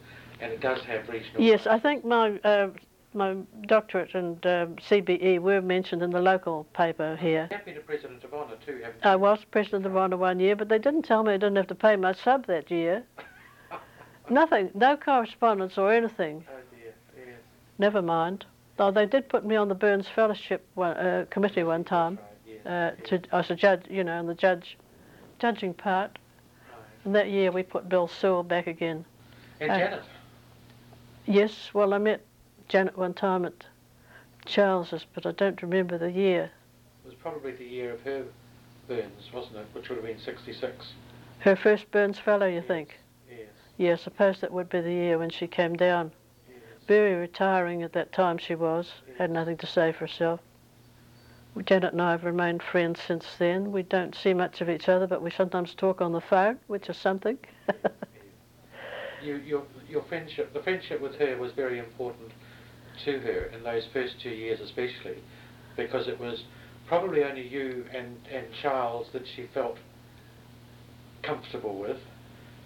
and 0.41 0.51
it 0.51 0.61
does 0.61 0.81
have 0.81 1.07
regional. 1.07 1.41
Yes, 1.41 1.67
I 1.67 1.79
think 1.79 2.03
my 2.03 2.39
uh, 2.43 2.69
my 3.13 3.35
doctorate 3.65 4.13
and 4.13 4.45
uh, 4.45 4.67
CBE 4.77 5.39
were 5.39 5.61
mentioned 5.61 6.03
in 6.03 6.11
the 6.11 6.21
local 6.21 6.65
paper 6.73 7.15
here. 7.15 7.47
You 7.49 7.57
have 7.57 7.65
been 7.65 7.77
a 7.77 7.81
president 7.81 8.23
of 8.23 8.33
honour 8.33 8.55
too, 8.65 8.81
haven't 8.83 9.05
I 9.05 9.15
was 9.15 9.43
president 9.45 9.85
of 9.85 9.97
honour 9.97 10.17
one 10.17 10.39
year, 10.39 10.55
but 10.55 10.69
they 10.69 10.77
didn't 10.77 11.03
tell 11.03 11.23
me 11.23 11.33
I 11.33 11.37
didn't 11.37 11.55
have 11.55 11.67
to 11.67 11.75
pay 11.75 11.95
my 11.95 12.11
sub 12.13 12.45
that 12.47 12.69
year. 12.69 13.03
Nothing, 14.29 14.69
no 14.75 14.95
correspondence 14.95 15.77
or 15.77 15.91
anything. 15.91 16.45
Oh 16.51 16.59
dear, 16.71 16.93
yes. 17.17 17.35
Never 17.79 18.01
mind. 18.01 18.45
Though 18.77 18.91
they 18.91 19.05
did 19.07 19.27
put 19.27 19.43
me 19.43 19.55
on 19.55 19.67
the 19.69 19.75
Burns 19.75 20.07
Fellowship 20.07 20.65
one, 20.75 20.95
uh, 20.95 21.25
committee 21.31 21.63
one 21.63 21.83
time. 21.83 22.17
Right, 22.47 22.57
yes, 22.63 22.65
Uh, 22.65 23.07
to, 23.07 23.21
as 23.35 23.49
a 23.49 23.55
judge, 23.55 23.85
you 23.89 24.03
know, 24.03 24.19
in 24.19 24.27
the 24.27 24.35
judge 24.35 24.77
judging 25.39 25.73
part. 25.73 26.19
right. 26.71 26.79
And 27.05 27.15
that 27.15 27.29
year 27.29 27.51
we 27.51 27.63
put 27.63 27.89
Bill 27.89 28.07
Sewell 28.07 28.43
back 28.43 28.67
again. 28.67 29.03
And 29.59 29.71
Uh, 29.71 29.77
Janet, 29.77 30.03
Yes, 31.25 31.69
well, 31.73 31.93
I 31.93 31.97
met 31.97 32.21
Janet 32.69 32.95
one 32.97 33.15
time 33.15 33.45
at 33.45 33.65
Charles's, 34.45 35.05
but 35.15 35.25
I 35.25 35.31
don't 35.31 35.61
remember 35.61 35.97
the 35.97 36.11
year. 36.11 36.51
it 37.03 37.07
was 37.07 37.15
probably 37.15 37.51
the 37.51 37.65
year 37.65 37.91
of 37.91 38.01
her 38.01 38.23
burns, 38.87 39.33
wasn't 39.33 39.57
it? 39.57 39.65
Which 39.73 39.89
would 39.89 39.95
have 39.97 40.05
been 40.05 40.19
66. 40.19 40.93
Her 41.39 41.55
first 41.55 41.89
Burns 41.89 42.19
Fellow, 42.19 42.45
you 42.45 42.61
think? 42.61 42.99
Yes, 43.29 43.47
Yeah, 43.77 43.93
I 43.93 43.95
suppose 43.95 44.39
that 44.41 44.51
would 44.53 44.69
be 44.69 44.81
the 44.81 44.91
year 44.91 45.17
when 45.17 45.31
she 45.31 45.47
came 45.47 45.75
down. 45.75 46.11
yes. 46.47 46.57
Very 46.87 47.15
retiring 47.15 47.81
at 47.81 47.93
that 47.93 48.13
time 48.13 48.37
she 48.37 48.53
was, 48.53 48.91
had 49.17 49.31
nothing 49.31 49.57
to 49.57 49.67
say 49.67 49.91
for 49.91 49.99
herself. 50.05 50.39
Janet 51.65 51.93
and 51.93 52.01
I 52.01 52.11
have 52.11 52.23
remained 52.23 52.61
friends 52.61 53.01
since 53.01 53.25
then. 53.39 53.71
We 53.71 53.81
don't 53.81 54.15
see 54.15 54.33
much 54.35 54.61
of 54.61 54.69
each 54.69 54.87
other, 54.87 55.07
but 55.07 55.23
we 55.23 55.31
sometimes 55.31 55.73
talk 55.73 56.01
on 56.01 56.11
the 56.11 56.21
phone, 56.21 56.59
which 56.67 56.87
is 56.87 56.97
something. 56.97 57.39
You, 59.21 59.35
your, 59.45 59.63
your 59.89 60.01
friendship, 60.03 60.53
the 60.53 60.63
friendship 60.63 61.01
with 61.01 61.15
her 61.15 61.35
was 61.35 61.51
very 61.51 61.77
important 61.77 62.31
to 63.05 63.19
her 63.19 63.45
in 63.55 63.63
those 63.63 63.83
first 63.93 64.15
two 64.21 64.29
years 64.29 64.59
especially, 64.59 65.17
because 65.75 66.07
it 66.07 66.19
was 66.19 66.43
probably 66.87 67.23
only 67.23 67.47
you 67.47 67.85
and, 67.95 68.17
and 68.33 68.47
Charles 68.61 69.07
that 69.13 69.23
she 69.35 69.47
felt 69.53 69.77
comfortable 71.23 71.79
with. 71.79 71.97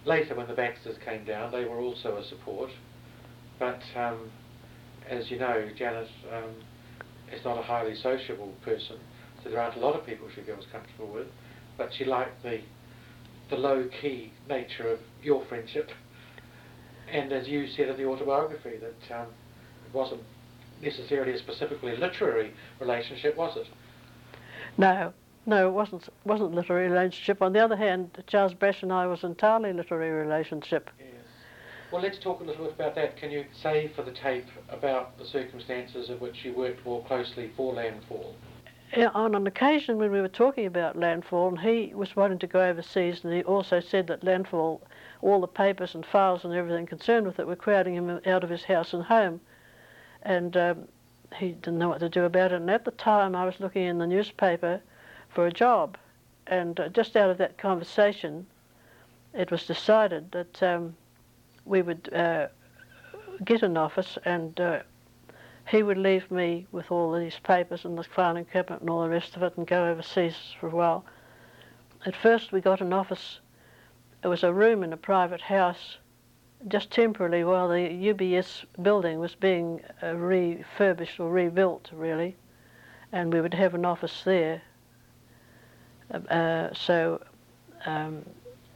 Later 0.06 0.36
when 0.36 0.48
the 0.48 0.54
Baxters 0.54 0.98
came 1.06 1.26
down, 1.26 1.52
they 1.52 1.66
were 1.66 1.80
also 1.80 2.18
a 2.18 2.26
support. 2.26 2.70
But 3.60 3.82
um, 3.96 4.32
as 5.10 5.30
you 5.30 5.40
know, 5.40 5.70
Janet 5.78 6.10
um, 6.34 6.52
is 7.32 7.44
not 7.46 7.58
a 7.58 7.62
highly 7.62 7.96
sociable 7.96 8.54
person, 8.64 8.98
so 9.44 9.50
there 9.50 9.60
aren't 9.60 9.78
a 9.78 9.80
lot 9.80 9.96
of 9.96 10.06
people 10.06 10.28
she 10.34 10.42
feels 10.42 10.66
comfortable 10.72 11.14
with. 11.14 11.28
But 11.78 11.90
she 11.98 12.06
liked 12.06 12.44
the 12.44 12.62
the 13.50 13.58
low 13.58 13.88
key 14.02 14.32
nature 14.50 14.90
of 14.90 15.00
your 15.22 15.46
friendship, 15.46 15.90
and 17.12 17.32
as 17.32 17.48
you 17.48 17.68
said 17.68 17.90
in 17.90 17.98
the 17.98 18.06
autobiography, 18.06 18.78
that 18.78 19.20
um, 19.20 19.28
wasn't 19.94 20.22
necessarily 20.82 21.34
a 21.34 21.38
specifically 21.38 21.96
literary 21.96 22.54
relationship, 22.80 23.38
was 23.38 23.56
it? 23.58 23.68
no, 24.78 25.14
no, 25.46 25.68
it 25.68 25.72
wasn't 25.72 26.08
wasn't 26.26 26.54
literary 26.54 26.90
relationship. 26.90 27.42
On 27.42 27.54
the 27.54 27.60
other 27.60 27.76
hand, 27.76 28.24
Charles 28.28 28.54
Brasch 28.54 28.82
and 28.82 28.92
I 28.92 29.08
was 29.08 29.24
entirely 29.24 29.74
literary 29.74 30.12
relationship. 30.12 30.90
Yes. 31.00 31.08
Well, 31.92 32.02
let's 32.02 32.18
talk 32.18 32.42
a 32.42 32.44
little 32.44 32.66
bit 32.66 32.74
about 32.74 32.96
that. 32.96 33.18
Can 33.18 33.30
you 33.30 33.46
say 33.62 33.92
for 33.96 34.02
the 34.04 34.12
tape 34.12 34.48
about 34.70 35.18
the 35.18 35.26
circumstances 35.26 36.10
in 36.10 36.20
which 36.20 36.44
you 36.44 36.54
worked 36.54 36.86
more 36.86 37.04
closely 37.06 37.52
for 37.56 37.74
Landfall? 37.74 38.36
Yeah, 38.96 39.10
on 39.16 39.34
an 39.34 39.48
occasion 39.48 39.98
when 39.98 40.12
we 40.12 40.22
were 40.22 40.28
talking 40.28 40.68
about 40.68 40.96
landfall, 40.96 41.50
and 41.50 41.60
he 41.60 41.96
was 41.96 42.16
wanting 42.16 42.38
to 42.40 42.48
go 42.48 42.62
overseas, 42.62 43.24
and 43.24 43.34
he 43.34 43.42
also 43.42 43.80
said 43.80 44.06
that 44.08 44.24
landfall, 44.24 44.82
all 45.22 45.42
the 45.42 45.48
papers 45.48 45.96
and 45.96 46.06
files 46.06 46.46
and 46.46 46.54
everything 46.54 46.86
concerned 46.86 47.26
with 47.26 47.40
it 47.40 47.48
were 47.48 47.56
crowding 47.56 47.96
him 47.96 48.22
out 48.28 48.44
of 48.44 48.52
his 48.52 48.66
house 48.66 48.94
and 48.94 49.04
home, 49.04 49.42
and 50.24 50.58
um, 50.58 50.88
he 51.38 51.50
didn't 51.50 51.78
know 51.78 51.90
what 51.90 52.00
to 52.00 52.10
do 52.10 52.24
about 52.24 52.52
it. 52.52 52.56
And 52.56 52.70
at 52.70 52.86
the 52.86 52.92
time, 52.92 53.36
I 53.36 53.46
was 53.46 53.60
looking 53.60 53.84
in 53.84 53.98
the 53.98 54.08
newspaper 54.08 54.82
for 55.30 55.48
a 55.48 55.52
job, 55.52 55.98
and 56.48 56.80
uh, 56.80 56.90
just 56.90 57.16
out 57.16 57.30
of 57.30 57.38
that 57.38 57.58
conversation, 57.58 58.46
it 59.34 59.52
was 59.52 59.66
decided 59.66 60.32
that 60.32 60.64
um, 60.64 60.96
we 61.66 61.82
would 61.82 62.14
uh, 62.14 62.48
get 63.46 63.64
an 63.64 63.78
office 63.78 64.18
and. 64.26 64.60
Uh, 64.60 64.80
he 65.68 65.82
would 65.82 65.98
leave 65.98 66.30
me 66.30 66.68
with 66.72 66.92
all 66.92 67.14
these 67.14 67.40
papers 67.40 67.86
and 67.86 67.98
the 67.98 68.04
filing 68.04 68.46
cabinet 68.46 68.82
and 68.82 68.90
all 68.90 69.02
the 69.04 69.10
rest 69.10 69.36
of 69.36 69.44
it 69.44 69.56
and 69.58 69.66
go 69.66 69.88
overseas 69.88 70.36
for 70.60 70.68
a 70.68 70.76
while. 70.76 71.06
At 72.06 72.16
first 72.16 72.52
we 72.52 72.60
got 72.60 72.82
an 72.82 72.92
office, 72.92 73.40
it 74.24 74.28
was 74.28 74.44
a 74.44 74.54
room 74.54 74.84
in 74.84 74.92
a 74.92 74.98
private 74.98 75.42
house, 75.42 75.98
just 76.68 76.92
temporarily 76.92 77.44
while 77.44 77.68
the 77.68 78.14
UBS 78.14 78.66
building 78.82 79.20
was 79.20 79.36
being 79.36 79.82
uh, 80.02 80.16
refurbished 80.16 81.20
or 81.20 81.30
rebuilt 81.30 81.90
really, 81.94 82.36
and 83.12 83.34
we 83.34 83.42
would 83.42 83.54
have 83.54 83.74
an 83.74 83.86
office 83.86 84.24
there. 84.24 84.62
Uh, 86.30 86.70
so 86.74 87.22
um, 87.86 88.24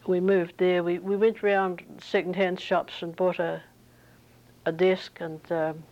we 0.06 0.19
moved 0.19 0.54
there. 0.58 0.84
We, 0.84 1.00
we 1.00 1.15
went 1.15 1.43
round 1.43 1.84
second-hand 2.00 2.60
shops 2.60 3.02
and 3.02 3.15
bought 3.15 3.39
a, 3.39 3.62
a 4.65 4.71
desk 4.71 5.17
and 5.19 5.39
um, 5.52 5.84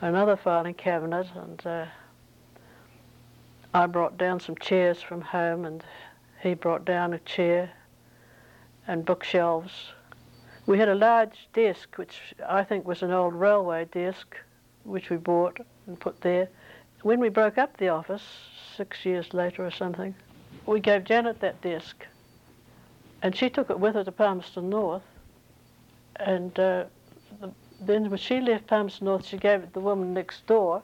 another 0.00 0.36
filing 0.36 0.74
cabinet 0.74 1.26
and 1.34 1.66
uh, 1.66 1.86
I 3.72 3.86
brought 3.86 4.16
down 4.16 4.40
some 4.40 4.56
chairs 4.56 5.02
from 5.02 5.20
home 5.20 5.64
and 5.64 5.84
he 6.42 6.54
brought 6.54 6.84
down 6.84 7.12
a 7.12 7.18
chair 7.18 7.70
and 8.86 9.04
bookshelves. 9.04 9.92
We 10.66 10.78
had 10.78 10.88
a 10.88 10.94
large 10.94 11.48
desk 11.52 11.96
which 11.96 12.34
I 12.46 12.64
think 12.64 12.86
was 12.86 13.02
an 13.02 13.12
old 13.12 13.34
railway 13.34 13.86
desk 13.86 14.36
which 14.84 15.10
we 15.10 15.16
bought 15.16 15.58
and 15.86 15.98
put 15.98 16.20
there. 16.20 16.48
When 17.02 17.20
we 17.20 17.28
broke 17.28 17.58
up 17.58 17.76
the 17.76 17.88
office, 17.88 18.22
six 18.76 19.04
years 19.04 19.32
later 19.32 19.64
or 19.64 19.70
something, 19.70 20.14
we 20.64 20.80
gave 20.80 21.04
Janet 21.04 21.40
that 21.40 21.60
desk 21.60 22.06
and 23.22 23.34
she 23.34 23.48
took 23.48 23.70
it 23.70 23.78
with 23.78 23.94
her 23.94 24.04
to 24.04 24.12
Palmerston 24.12 24.68
North 24.68 25.02
and 26.16 26.58
uh, 26.58 26.84
the 27.40 27.52
then 27.80 28.08
when 28.08 28.18
she 28.18 28.40
left 28.40 28.66
Palmerston 28.66 29.06
North, 29.06 29.26
she 29.26 29.36
gave 29.36 29.62
it 29.62 29.66
to 29.68 29.72
the 29.74 29.80
woman 29.80 30.14
next 30.14 30.46
door, 30.46 30.82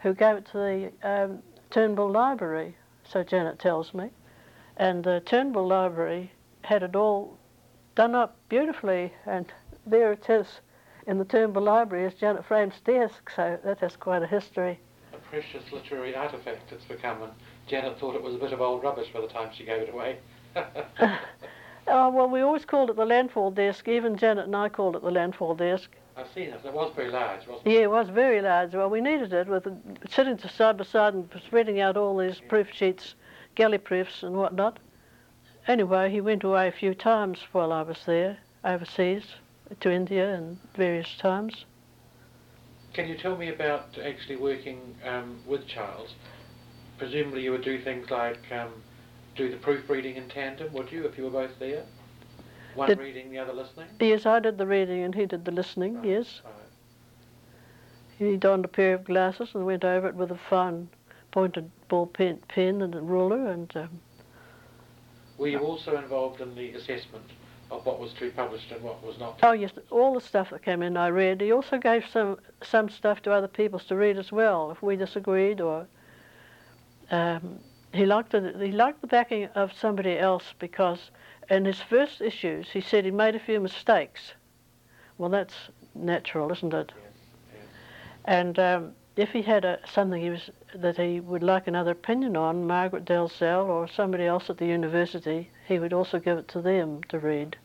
who 0.00 0.14
gave 0.14 0.36
it 0.36 0.46
to 0.46 0.58
the 0.58 0.92
um, 1.02 1.42
Turnbull 1.70 2.10
Library, 2.10 2.76
so 3.04 3.22
Janet 3.24 3.58
tells 3.58 3.92
me. 3.94 4.10
And 4.76 5.02
the 5.02 5.20
Turnbull 5.26 5.66
Library 5.66 6.32
had 6.62 6.82
it 6.82 6.94
all 6.94 7.37
done 7.98 8.14
up 8.14 8.36
beautifully, 8.48 9.12
and 9.26 9.52
there 9.84 10.12
it 10.12 10.30
is 10.30 10.60
in 11.08 11.18
the 11.18 11.24
Turnbull 11.24 11.64
Library 11.64 12.04
is 12.06 12.14
Janet 12.14 12.44
Frame's 12.44 12.78
desk, 12.84 13.28
so 13.34 13.58
that 13.64 13.80
has 13.80 13.96
quite 13.96 14.22
a 14.22 14.26
history. 14.28 14.78
A 15.12 15.16
precious 15.16 15.64
literary 15.72 16.14
artifact 16.14 16.70
it's 16.70 16.84
become, 16.84 17.20
and 17.24 17.32
Janet 17.66 17.98
thought 17.98 18.14
it 18.14 18.22
was 18.22 18.36
a 18.36 18.38
bit 18.38 18.52
of 18.52 18.60
old 18.60 18.84
rubbish 18.84 19.08
by 19.12 19.20
the 19.20 19.26
time 19.26 19.50
she 19.52 19.64
gave 19.64 19.82
it 19.82 19.92
away. 19.92 20.18
Oh, 21.90 22.10
well, 22.10 22.28
we 22.28 22.42
always 22.42 22.66
called 22.66 22.90
it 22.90 22.96
the 22.96 23.06
landfall 23.06 23.50
desk. 23.50 23.88
Even 23.88 24.18
Janet 24.18 24.44
and 24.44 24.54
I 24.54 24.68
called 24.68 24.94
it 24.94 25.02
the 25.02 25.10
landfall 25.10 25.54
desk. 25.54 25.90
I've 26.18 26.28
seen 26.34 26.50
it. 26.50 26.60
It 26.62 26.74
was 26.74 26.92
very 26.94 27.10
large, 27.10 27.46
wasn't 27.46 27.66
it? 27.66 27.72
Yeah, 27.72 27.80
it 27.80 27.90
was 27.90 28.10
very 28.10 28.42
large. 28.42 28.74
Well, 28.74 28.90
we 28.90 29.00
needed 29.00 29.32
it 29.32 29.46
with 29.48 29.66
sitting 30.10 30.36
side 30.38 30.76
by 30.76 30.84
side 30.84 31.14
and 31.14 31.30
spreading 31.46 31.80
out 31.80 31.96
all 31.96 32.18
these 32.18 32.40
proof 32.40 32.68
sheets, 32.70 33.14
galley 33.54 33.78
proofs 33.78 34.22
and 34.22 34.36
whatnot. 34.36 34.78
Anyway, 35.68 36.10
he 36.10 36.20
went 36.22 36.42
away 36.42 36.66
a 36.66 36.72
few 36.72 36.94
times 36.94 37.40
while 37.52 37.72
I 37.72 37.82
was 37.82 37.98
there, 38.06 38.38
overseas, 38.64 39.34
to 39.80 39.90
India 39.92 40.34
and 40.34 40.58
various 40.74 41.14
times. 41.18 41.66
Can 42.94 43.06
you 43.06 43.16
tell 43.16 43.36
me 43.36 43.50
about 43.50 43.98
actually 44.02 44.36
working 44.36 44.96
um, 45.04 45.38
with 45.46 45.66
Charles? 45.68 46.14
presumably 46.96 47.42
you 47.42 47.52
would 47.52 47.62
do 47.62 47.80
things 47.80 48.10
like 48.10 48.40
um, 48.50 48.72
do 49.36 49.48
the 49.48 49.56
proofreading 49.56 50.16
in 50.16 50.28
tandem, 50.28 50.72
would 50.72 50.90
you, 50.90 51.04
if 51.04 51.16
you 51.16 51.22
were 51.22 51.30
both 51.30 51.56
there? 51.60 51.84
One 52.74 52.88
Did- 52.88 52.98
reading, 52.98 53.30
the 53.30 53.38
other 53.38 53.52
listening? 53.52 53.86
Yes, 54.00 54.26
I 54.26 54.40
did 54.40 54.58
the 54.58 54.66
reading 54.66 55.04
and 55.04 55.14
he 55.14 55.26
did 55.26 55.44
the 55.44 55.52
listening, 55.52 55.98
Right, 55.98 56.06
yes. 56.06 56.40
right. 56.44 56.54
He 58.18 58.36
donned 58.36 58.64
a 58.64 58.68
pair 58.68 58.94
of 58.94 59.04
glasses 59.04 59.50
and 59.54 59.64
went 59.64 59.84
over 59.84 60.08
it 60.08 60.16
with 60.16 60.32
a 60.32 60.36
fine 60.36 60.88
pointed 61.30 61.70
ball 61.88 62.06
pen, 62.06 62.40
pen 62.48 62.82
and 62.82 62.94
a 62.96 63.00
ruler 63.00 63.46
and 63.46 63.70
um, 63.76 64.00
Were 65.38 65.48
you 65.48 65.60
also 65.60 65.96
involved 65.96 66.40
in 66.40 66.54
the 66.54 66.72
assessment 66.72 67.24
of 67.70 67.86
what 67.86 68.00
was 68.00 68.12
to 68.14 68.20
be 68.22 68.30
published 68.30 68.72
and 68.72 68.82
what 68.82 69.04
was 69.04 69.18
not? 69.18 69.38
Oh 69.42 69.52
yes, 69.52 69.70
all 69.90 70.14
the 70.14 70.20
stuff 70.20 70.50
that 70.50 70.62
came 70.62 70.82
in 70.82 70.96
I 70.96 71.08
read. 71.08 71.40
He 71.40 71.52
also 71.52 71.78
gave 71.78 72.04
some 72.12 72.38
some 72.62 72.88
stuff 72.88 73.22
to 73.22 73.32
other 73.32 73.48
people 73.48 73.78
to 73.78 73.96
read 73.96 74.18
as 74.18 74.32
well, 74.32 74.70
if 74.70 74.82
we 74.82 74.96
disagreed 74.96 75.60
or. 75.60 75.86
Um, 77.10 77.60
he 77.94 78.04
liked 78.04 78.34
it. 78.34 78.56
He 78.60 78.72
liked 78.72 79.00
the 79.00 79.06
backing 79.06 79.46
of 79.54 79.72
somebody 79.72 80.18
else 80.18 80.52
because 80.58 81.10
in 81.48 81.64
his 81.64 81.80
first 81.80 82.20
issues 82.20 82.68
he 82.70 82.82
said 82.82 83.04
he 83.04 83.10
made 83.10 83.34
a 83.34 83.40
few 83.40 83.60
mistakes. 83.60 84.34
Well, 85.16 85.30
that's 85.30 85.54
natural, 85.94 86.52
isn't 86.52 86.74
it? 86.74 86.92
Yes, 86.94 87.12
yes. 87.54 87.64
And 88.26 88.58
um, 88.58 88.92
if 89.18 89.32
he 89.32 89.42
had 89.42 89.64
a, 89.64 89.80
something 89.92 90.22
he 90.22 90.30
was 90.30 90.48
that 90.76 90.96
he 90.96 91.18
would 91.18 91.42
like 91.42 91.66
another 91.66 91.90
opinion 91.90 92.36
on, 92.36 92.64
Margaret 92.68 93.04
Dalziel 93.04 93.66
or 93.66 93.88
somebody 93.88 94.24
else 94.24 94.48
at 94.48 94.58
the 94.58 94.66
university, 94.66 95.50
he 95.66 95.80
would 95.80 95.92
also 95.92 96.20
give 96.20 96.38
it 96.38 96.46
to 96.46 96.62
them 96.62 97.02
to 97.08 97.18
read. 97.18 97.56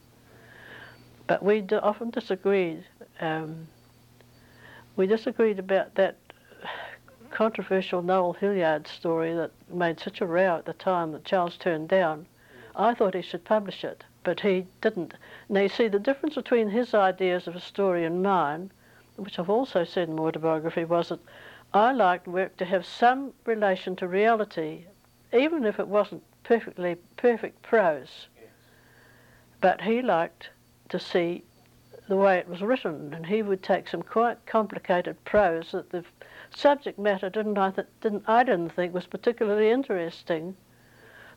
But 1.28 1.44
we 1.44 1.62
d- 1.62 1.76
often 1.76 2.10
disagreed. 2.10 2.86
Um, 3.20 3.68
we 4.96 5.06
disagreed 5.06 5.60
about 5.60 5.94
that 5.94 6.18
controversial 7.30 8.02
Noel 8.02 8.34
Hilliard 8.34 8.88
story 8.88 9.36
that 9.36 9.52
made 9.70 10.00
such 10.00 10.22
a 10.22 10.26
row 10.26 10.58
at 10.58 10.66
the 10.66 10.74
time 10.74 11.12
that 11.12 11.24
Charles 11.24 11.56
turned 11.58 11.88
down. 11.88 12.26
I 12.76 12.96
thought 12.96 13.13
he 13.13 13.22
should 13.22 13.46
publish 13.46 13.84
it, 13.84 14.04
but 14.24 14.39
he 14.39 14.66
didn't. 14.82 15.13
Now, 15.50 15.62
you 15.62 15.70
see, 15.70 15.88
the 15.88 16.00
difference 16.00 16.34
between 16.34 16.72
his 16.72 16.96
ideas 16.96 17.48
of 17.48 17.56
a 17.56 17.62
story 17.62 18.06
and 18.06 18.24
mine 18.24 18.72
which 19.15 19.39
I've 19.39 19.49
also 19.49 19.84
said 19.84 20.10
in 20.10 20.15
my 20.15 20.23
autobiography, 20.23 20.86
was 20.86 21.10
that 21.10 21.19
I 21.73 21.91
liked 21.91 22.28
work 22.28 22.58
to 22.58 22.65
have 22.65 22.86
some 22.86 23.34
relation 23.45 23.95
to 23.97 24.08
reality, 24.08 24.86
even 25.32 25.65
if 25.65 25.80
it 25.80 25.88
wasn't 25.88 26.23
perfectly 26.43 26.97
perfect 27.17 27.62
prose. 27.62 28.28
Yes. 28.36 28.49
But 29.62 29.82
he 29.82 30.02
liked 30.02 30.49
to 30.89 30.99
see 30.99 31.43
the 32.08 32.15
way 32.15 32.38
it 32.38 32.47
was 32.47 32.62
written, 32.62 33.13
and 33.13 33.26
he 33.26 33.41
would 33.41 33.63
take 33.63 33.88
some 33.88 34.02
quite 34.02 34.45
complicated 34.45 35.23
prose 35.23 35.71
that 35.71 35.89
the 35.89 36.04
subject 36.54 36.99
matter 36.99 37.30
didn't 37.30 37.58
I 37.58 37.71
th- 37.71 37.88
didn't 38.02 38.23
I 38.28 38.43
didn't 38.43 38.69
think 38.69 38.93
was 38.93 39.08
particularly 39.08 39.69
interesting. 39.69 40.56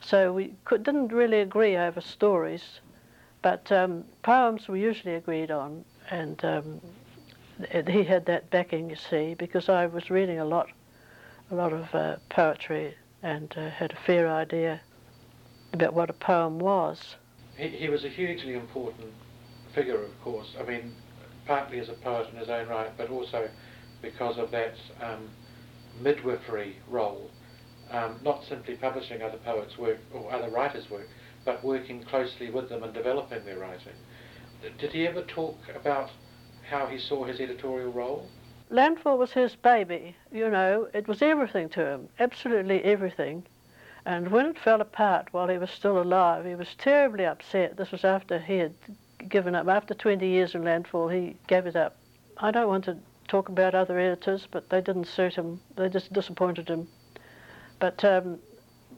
So 0.00 0.32
we 0.32 0.54
could, 0.64 0.82
didn't 0.82 1.08
really 1.08 1.40
agree 1.40 1.76
over 1.76 2.00
stories, 2.00 2.80
but 3.40 3.72
um, 3.72 4.04
poems 4.22 4.68
we 4.68 4.82
usually 4.82 5.14
agreed 5.14 5.50
on, 5.50 5.84
and 6.10 6.44
um, 6.44 6.80
he 7.88 8.04
had 8.04 8.26
that 8.26 8.50
backing, 8.50 8.90
you 8.90 8.96
see, 8.96 9.34
because 9.34 9.68
I 9.68 9.86
was 9.86 10.10
reading 10.10 10.38
a 10.38 10.44
lot, 10.44 10.68
a 11.50 11.54
lot 11.54 11.72
of 11.72 11.94
uh, 11.94 12.16
poetry, 12.28 12.94
and 13.22 13.52
uh, 13.56 13.70
had 13.70 13.92
a 13.92 13.96
fair 13.96 14.28
idea 14.28 14.80
about 15.72 15.94
what 15.94 16.10
a 16.10 16.14
poem 16.14 16.58
was. 16.58 17.16
He, 17.56 17.68
he 17.68 17.88
was 17.88 18.04
a 18.04 18.08
hugely 18.08 18.54
important 18.54 19.08
figure, 19.74 20.02
of 20.02 20.20
course. 20.22 20.54
I 20.58 20.64
mean, 20.64 20.94
partly 21.46 21.78
as 21.78 21.88
a 21.88 21.94
poet 21.94 22.28
in 22.32 22.38
his 22.38 22.48
own 22.48 22.68
right, 22.68 22.90
but 22.96 23.10
also 23.10 23.48
because 24.02 24.38
of 24.38 24.50
that 24.50 24.74
um, 25.00 25.28
midwifery 26.02 26.76
role. 26.88 27.30
Um, 27.90 28.18
not 28.24 28.44
simply 28.44 28.74
publishing 28.74 29.22
other 29.22 29.38
poets' 29.38 29.78
work 29.78 29.98
or 30.12 30.32
other 30.32 30.50
writers' 30.50 30.90
work, 30.90 31.08
but 31.44 31.62
working 31.62 32.02
closely 32.02 32.50
with 32.50 32.68
them 32.68 32.82
and 32.82 32.92
developing 32.92 33.44
their 33.44 33.58
writing. 33.58 33.92
Did 34.78 34.90
he 34.90 35.06
ever 35.06 35.22
talk 35.22 35.56
about 35.74 36.10
how 36.68 36.86
he 36.86 36.98
saw 36.98 37.24
his 37.24 37.40
editorial 37.40 37.92
role? 37.92 38.28
Landfall 38.68 39.18
was 39.18 39.32
his 39.32 39.54
baby, 39.54 40.16
you 40.32 40.50
know, 40.50 40.88
it 40.92 41.06
was 41.06 41.22
everything 41.22 41.68
to 41.70 41.86
him, 41.86 42.08
absolutely 42.18 42.82
everything. 42.82 43.44
And 44.04 44.30
when 44.30 44.46
it 44.46 44.58
fell 44.58 44.80
apart 44.80 45.28
while 45.32 45.48
he 45.48 45.58
was 45.58 45.70
still 45.70 46.00
alive, 46.00 46.44
he 46.44 46.54
was 46.54 46.74
terribly 46.76 47.24
upset. 47.24 47.76
This 47.76 47.90
was 47.90 48.04
after 48.04 48.38
he 48.38 48.58
had 48.58 48.74
given 49.28 49.54
up. 49.54 49.66
After 49.68 49.94
20 49.94 50.26
years 50.26 50.54
in 50.54 50.64
Landfall, 50.64 51.08
he 51.08 51.36
gave 51.48 51.66
it 51.66 51.76
up. 51.76 51.96
I 52.38 52.50
don't 52.50 52.68
want 52.68 52.84
to 52.84 52.98
talk 53.26 53.48
about 53.48 53.74
other 53.74 53.98
editors, 53.98 54.46
but 54.50 54.70
they 54.70 54.80
didn't 54.80 55.06
suit 55.06 55.34
him. 55.34 55.60
They 55.76 55.88
just 55.88 56.12
disappointed 56.12 56.68
him. 56.68 56.86
But 57.80 58.04
um, 58.04 58.38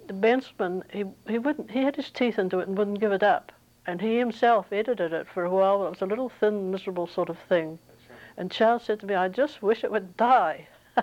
the 0.07 0.12
Bensemann, 0.12 0.83
he, 0.90 1.04
he, 1.31 1.38
wouldn't, 1.38 1.70
he 1.70 1.83
had 1.83 1.96
his 1.96 2.11
teeth 2.11 2.38
into 2.38 2.59
it 2.61 2.68
and 2.68 2.76
wouldn't 2.76 3.00
give 3.00 3.12
it 3.12 3.22
up. 3.22 3.52
And 3.88 4.03
he 4.03 4.18
himself 4.18 4.66
edited 4.70 5.14
it 5.14 5.27
for 5.33 5.46
a 5.46 5.51
while. 5.51 5.87
It 5.87 5.88
was 5.88 6.03
a 6.03 6.07
little 6.07 6.29
thin, 6.29 6.70
miserable 6.70 7.07
sort 7.07 7.31
of 7.31 7.38
thing. 7.48 7.79
Right. 8.11 8.18
And 8.37 8.51
Charles 8.51 8.83
said 8.85 9.01
to 9.01 9.07
me, 9.07 9.14
I 9.14 9.29
just 9.29 9.62
wish 9.62 9.83
it 9.83 9.90
would 9.90 10.14
die. 10.18 10.68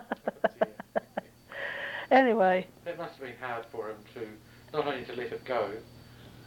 anyway, 2.11 2.67
That 2.83 2.99
must 2.99 3.13
have 3.13 3.21
been 3.21 3.37
hard 3.41 3.65
for 3.71 3.89
him 3.89 3.97
to 4.13 4.27
not 4.71 4.85
only 4.85 5.03
to 5.05 5.13
let 5.13 5.31
it 5.31 5.43
go, 5.45 5.71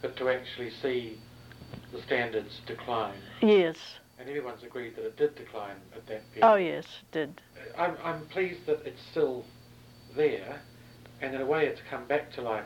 but 0.01 0.15
to 0.15 0.29
actually 0.29 0.71
see 0.81 1.19
the 1.91 2.01
standards 2.03 2.61
decline. 2.65 3.19
yes. 3.41 3.75
And 4.17 4.29
everyone's 4.29 4.63
agreed 4.63 4.95
that 4.95 5.05
it 5.05 5.17
did 5.17 5.35
decline 5.35 5.75
at 5.93 6.07
that 6.07 6.21
period. 6.31 6.49
Oh, 6.49 6.55
yes, 6.55 6.85
it 6.85 7.11
did. 7.11 7.41
I'm, 7.77 7.97
I'm 8.01 8.25
pleased 8.27 8.65
that 8.65 8.81
it's 8.85 9.01
still 9.11 9.43
there, 10.15 10.61
and 11.21 11.35
in 11.35 11.41
a 11.41 11.45
way 11.45 11.67
it's 11.67 11.81
come 11.89 12.05
back 12.05 12.31
to 12.33 12.41
life. 12.41 12.65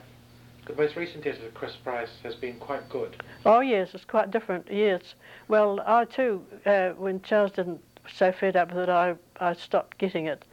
The 0.66 0.76
most 0.76 0.96
recent 0.96 1.26
editor, 1.26 1.50
Chris 1.54 1.76
Price, 1.76 2.10
has 2.24 2.36
been 2.36 2.58
quite 2.58 2.88
good. 2.88 3.22
Oh, 3.46 3.60
yes, 3.60 3.90
it's 3.94 4.06
quite 4.06 4.32
different, 4.32 4.68
yes. 4.72 5.02
Well, 5.50 5.82
I 5.86 6.06
too, 6.06 6.46
uh, 6.66 6.92
when 6.92 7.22
Charles 7.22 7.52
didn't 7.52 7.82
so 8.14 8.32
fed 8.32 8.56
up 8.56 8.70
with 8.70 8.84
it, 8.84 8.90
I, 8.90 9.16
I 9.40 9.54
stopped 9.54 9.98
getting 9.98 10.28
it. 10.28 10.46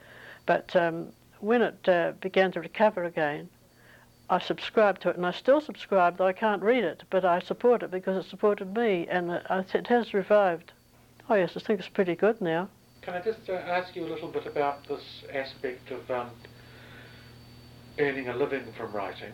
But 0.47 0.75
um, 0.75 1.09
when 1.39 1.63
it 1.63 1.89
uh, 1.89 2.13
began 2.21 2.51
to 2.53 2.61
recover 2.61 3.05
again, 3.05 3.49
I 4.29 4.41
subscribed 4.41 5.03
to 5.03 5.11
it, 5.11 5.17
and 5.17 5.27
I 5.27 5.31
still 5.31 5.61
subscribe, 5.61 6.17
though 6.17 6.27
I 6.27 6.33
can't 6.33 6.63
read 6.63 6.85
it, 6.85 7.05
but 7.11 7.25
I 7.25 7.41
support 7.41 7.83
it 7.83 7.91
because 7.91 8.25
it 8.25 8.29
supported 8.29 8.77
me, 8.77 9.07
and 9.09 9.31
it, 9.31 9.47
it 9.75 9.87
has 9.89 10.13
revived. 10.13 10.73
Oh, 11.29 11.35
yes, 11.35 11.53
I 11.57 11.61
think 11.61 11.79
it's 11.79 11.89
pretty 11.89 12.17
good 12.17 12.41
now. 12.41 12.69
Can 13.03 13.15
I 13.15 13.21
just 13.21 13.49
uh, 13.49 13.53
ask 13.53 13.95
you 13.95 14.05
a 14.05 14.09
little 14.09 14.29
bit 14.29 14.47
about 14.47 14.87
this 14.89 15.25
aspect 15.33 15.91
of 15.93 16.11
um, 16.11 16.31
earning 17.99 18.29
a 18.29 18.37
living 18.37 18.73
from 18.77 18.93
writing? 18.93 19.33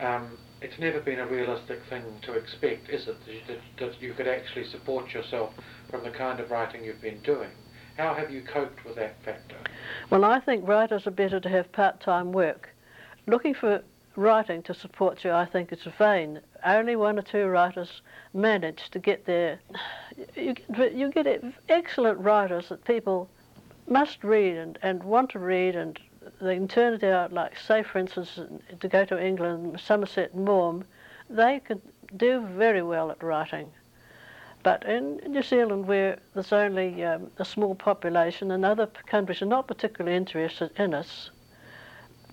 Um, 0.00 0.38
it's 0.62 0.78
never 0.78 1.00
been 1.00 1.20
a 1.20 1.26
realistic 1.26 1.80
thing 1.88 2.02
to 2.22 2.32
expect, 2.34 2.90
is 2.90 3.08
it, 3.08 3.16
that 3.26 3.32
you, 3.32 3.40
that, 3.78 4.02
you 4.02 4.12
could 4.14 4.28
actually 4.28 4.64
support 4.64 5.12
yourself 5.12 5.52
from 5.90 6.04
the 6.04 6.10
kind 6.10 6.40
of 6.40 6.50
writing 6.50 6.84
you've 6.84 7.00
been 7.00 7.20
doing? 7.20 7.50
How 7.96 8.14
have 8.14 8.30
you 8.30 8.42
coped 8.42 8.84
with 8.84 8.96
that 8.96 9.22
factor? 9.24 9.56
Well, 10.10 10.24
I 10.24 10.40
think 10.40 10.66
writers 10.66 11.06
are 11.06 11.10
better 11.12 11.40
to 11.40 11.48
have 11.48 11.72
part-time 11.72 12.32
work. 12.32 12.70
Looking 13.26 13.54
for 13.54 13.82
writing 14.16 14.62
to 14.64 14.74
support 14.74 15.24
you, 15.24 15.32
I 15.32 15.44
think, 15.46 15.72
is 15.72 15.86
vain. 15.98 16.40
Only 16.64 16.96
one 16.96 17.18
or 17.18 17.22
two 17.22 17.46
writers 17.46 18.02
manage 18.34 18.90
to 18.90 18.98
get 18.98 19.24
there. 19.26 19.60
You 20.36 20.54
you 20.92 21.10
get 21.10 21.42
excellent 21.68 22.18
writers 22.18 22.68
that 22.68 22.84
people 22.84 23.28
must 23.88 24.22
read 24.22 24.56
and, 24.56 24.78
and 24.82 25.02
want 25.02 25.30
to 25.30 25.38
read, 25.38 25.74
and 25.76 25.98
they 26.40 26.54
can 26.54 26.68
turn 26.68 26.94
it 26.94 27.04
out. 27.04 27.32
Like, 27.32 27.58
say, 27.58 27.82
for 27.82 27.98
instance, 27.98 28.38
to 28.80 28.88
go 28.88 29.04
to 29.04 29.24
England, 29.24 29.80
Somerset 29.80 30.32
and 30.34 30.44
Maugham, 30.44 30.84
they 31.28 31.60
could 31.60 31.80
do 32.16 32.40
very 32.46 32.82
well 32.82 33.10
at 33.10 33.22
writing. 33.22 33.70
But 34.62 34.84
in 34.84 35.16
New 35.26 35.42
Zealand, 35.42 35.86
where 35.86 36.18
there's 36.34 36.52
only 36.52 37.02
um, 37.04 37.30
a 37.38 37.44
small 37.44 37.74
population 37.74 38.50
and 38.50 38.64
other 38.64 38.86
countries 39.06 39.40
are 39.40 39.46
not 39.46 39.66
particularly 39.66 40.16
interested 40.16 40.70
in 40.76 40.92
us, 40.92 41.30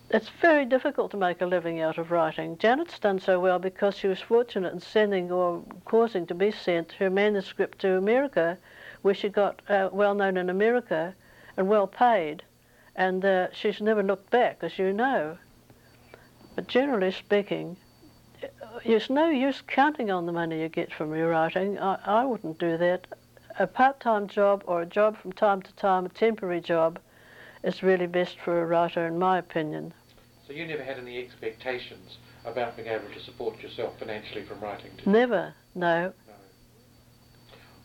it's 0.09 0.29
very 0.41 0.65
difficult 0.65 1.11
to 1.11 1.17
make 1.17 1.41
a 1.41 1.45
living 1.45 1.81
out 1.81 1.97
of 1.97 2.11
writing. 2.11 2.57
Janet's 2.57 2.99
done 2.99 3.19
so 3.19 3.39
well 3.39 3.59
because 3.59 3.97
she 3.97 4.07
was 4.07 4.21
fortunate 4.21 4.73
in 4.73 4.79
sending 4.79 5.31
or 5.31 5.63
causing 5.85 6.25
to 6.27 6.35
be 6.35 6.51
sent 6.51 6.93
her 6.93 7.09
manuscript 7.09 7.79
to 7.79 7.97
America, 7.97 8.57
where 9.01 9.13
she 9.13 9.29
got 9.29 9.61
uh, 9.69 9.89
well 9.91 10.15
known 10.15 10.37
in 10.37 10.49
America 10.49 11.13
and 11.57 11.67
well 11.67 11.87
paid. 11.87 12.43
And 12.97 13.23
uh, 13.23 13.47
she's 13.53 13.79
never 13.79 14.01
looked 14.01 14.31
back, 14.31 14.57
as 14.61 14.79
you 14.79 14.91
know. 14.91 15.37
But 16.55 16.67
generally 16.67 17.11
speaking, 17.11 17.77
it's 18.83 19.09
no 19.09 19.29
use 19.29 19.61
counting 19.67 20.09
on 20.09 20.25
the 20.25 20.31
money 20.31 20.61
you 20.61 20.69
get 20.69 20.91
from 20.91 21.13
your 21.13 21.29
writing. 21.29 21.77
I, 21.77 21.99
I 22.03 22.25
wouldn't 22.25 22.57
do 22.57 22.77
that. 22.77 23.05
A 23.59 23.67
part-time 23.67 24.27
job 24.27 24.63
or 24.65 24.81
a 24.81 24.85
job 24.85 25.17
from 25.17 25.31
time 25.31 25.61
to 25.61 25.73
time, 25.73 26.05
a 26.05 26.09
temporary 26.09 26.61
job, 26.61 26.99
is 27.63 27.83
really 27.83 28.07
best 28.07 28.37
for 28.43 28.61
a 28.61 28.65
writer, 28.65 29.05
in 29.05 29.19
my 29.19 29.37
opinion. 29.37 29.93
So 30.47 30.53
you 30.53 30.65
never 30.65 30.83
had 30.83 30.97
any 30.97 31.19
expectations 31.19 32.17
about 32.45 32.75
being 32.75 32.87
able 32.87 33.09
to 33.13 33.19
support 33.19 33.61
yourself 33.61 33.99
financially 33.99 34.43
from 34.43 34.59
writing? 34.59 34.91
Never, 35.05 35.53
no. 35.75 36.13
No. 36.27 36.33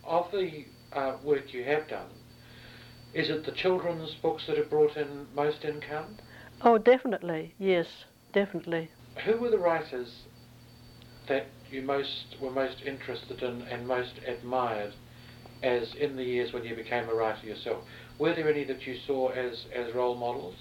Of 0.05 0.31
the 0.31 0.65
uh, 0.93 1.17
work 1.23 1.53
you 1.53 1.65
have 1.65 1.89
done, 1.89 2.07
is 3.15 3.29
it 3.29 3.45
the 3.45 3.53
children's 3.53 4.15
books 4.15 4.47
that 4.47 4.57
have 4.57 4.71
brought 4.71 4.97
in 4.97 5.27
most 5.35 5.65
income? 5.65 6.17
Oh, 6.63 6.79
definitely, 6.79 7.55
yes, 7.59 8.05
definitely. 8.33 8.91
Who 9.25 9.37
were 9.37 9.51
the 9.51 9.59
writers 9.59 10.09
that 11.29 11.47
you 11.71 11.83
most 11.83 12.37
were 12.41 12.51
most 12.51 12.83
interested 12.85 13.43
in 13.43 13.63
and 13.63 13.87
most 13.87 14.19
admired 14.27 14.95
as 15.63 15.95
in 15.95 16.17
the 16.17 16.25
years 16.25 16.53
when 16.53 16.65
you 16.65 16.75
became 16.75 17.09
a 17.09 17.15
writer 17.15 17.47
yourself? 17.47 17.85
Were 18.19 18.35
there 18.35 18.49
any 18.49 18.65
that 18.65 18.87
you 18.87 18.97
saw 19.07 19.29
as, 19.29 19.67
as 19.75 19.95
role 19.95 20.17
models? 20.17 20.57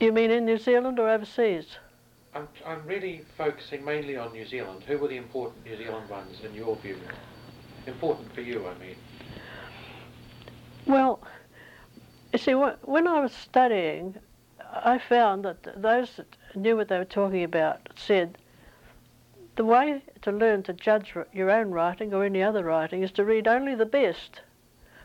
You 0.00 0.12
mean 0.12 0.30
in 0.30 0.44
New 0.44 0.58
Zealand 0.58 0.98
or 0.98 1.08
overseas? 1.08 1.78
I'm, 2.34 2.48
I'm 2.64 2.86
really 2.86 3.22
focusing 3.36 3.84
mainly 3.84 4.16
on 4.16 4.32
New 4.32 4.46
Zealand. 4.46 4.84
Who 4.86 4.98
were 4.98 5.08
the 5.08 5.16
important 5.16 5.64
New 5.64 5.76
Zealand 5.76 6.08
ones 6.08 6.36
in 6.44 6.54
your 6.54 6.76
view? 6.76 6.98
Important 7.86 8.32
for 8.34 8.42
you, 8.42 8.66
I 8.68 8.78
mean. 8.78 8.96
Well, 10.88 11.20
you 12.32 12.38
see, 12.38 12.54
when 12.54 13.06
I 13.06 13.20
was 13.20 13.32
studying, 13.32 14.16
I 14.72 14.98
found 14.98 15.44
that 15.44 15.80
those 15.80 16.16
that 16.16 16.34
knew 16.54 16.78
what 16.78 16.88
they 16.88 16.96
were 16.96 17.04
talking 17.04 17.44
about 17.44 17.90
said 17.94 18.38
the 19.56 19.66
way 19.66 20.02
to 20.22 20.32
learn 20.32 20.62
to 20.62 20.72
judge 20.72 21.14
your 21.32 21.50
own 21.50 21.72
writing 21.72 22.14
or 22.14 22.24
any 22.24 22.42
other 22.42 22.64
writing 22.64 23.02
is 23.02 23.12
to 23.12 23.24
read 23.24 23.46
only 23.46 23.74
the 23.74 23.84
best, 23.84 24.40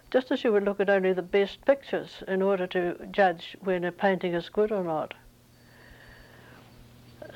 just 0.10 0.32
as 0.32 0.44
you 0.46 0.54
would 0.54 0.64
look 0.64 0.80
at 0.80 0.90
only 0.90 1.12
the 1.12 1.22
best 1.22 1.66
pictures 1.66 2.24
in 2.30 2.42
order 2.42 2.66
to 2.68 3.06
judge 3.12 3.58
when 3.60 3.84
a 3.84 3.92
painting 3.92 4.34
is 4.34 4.48
good 4.48 4.72
or 4.72 4.84
not. 4.84 5.14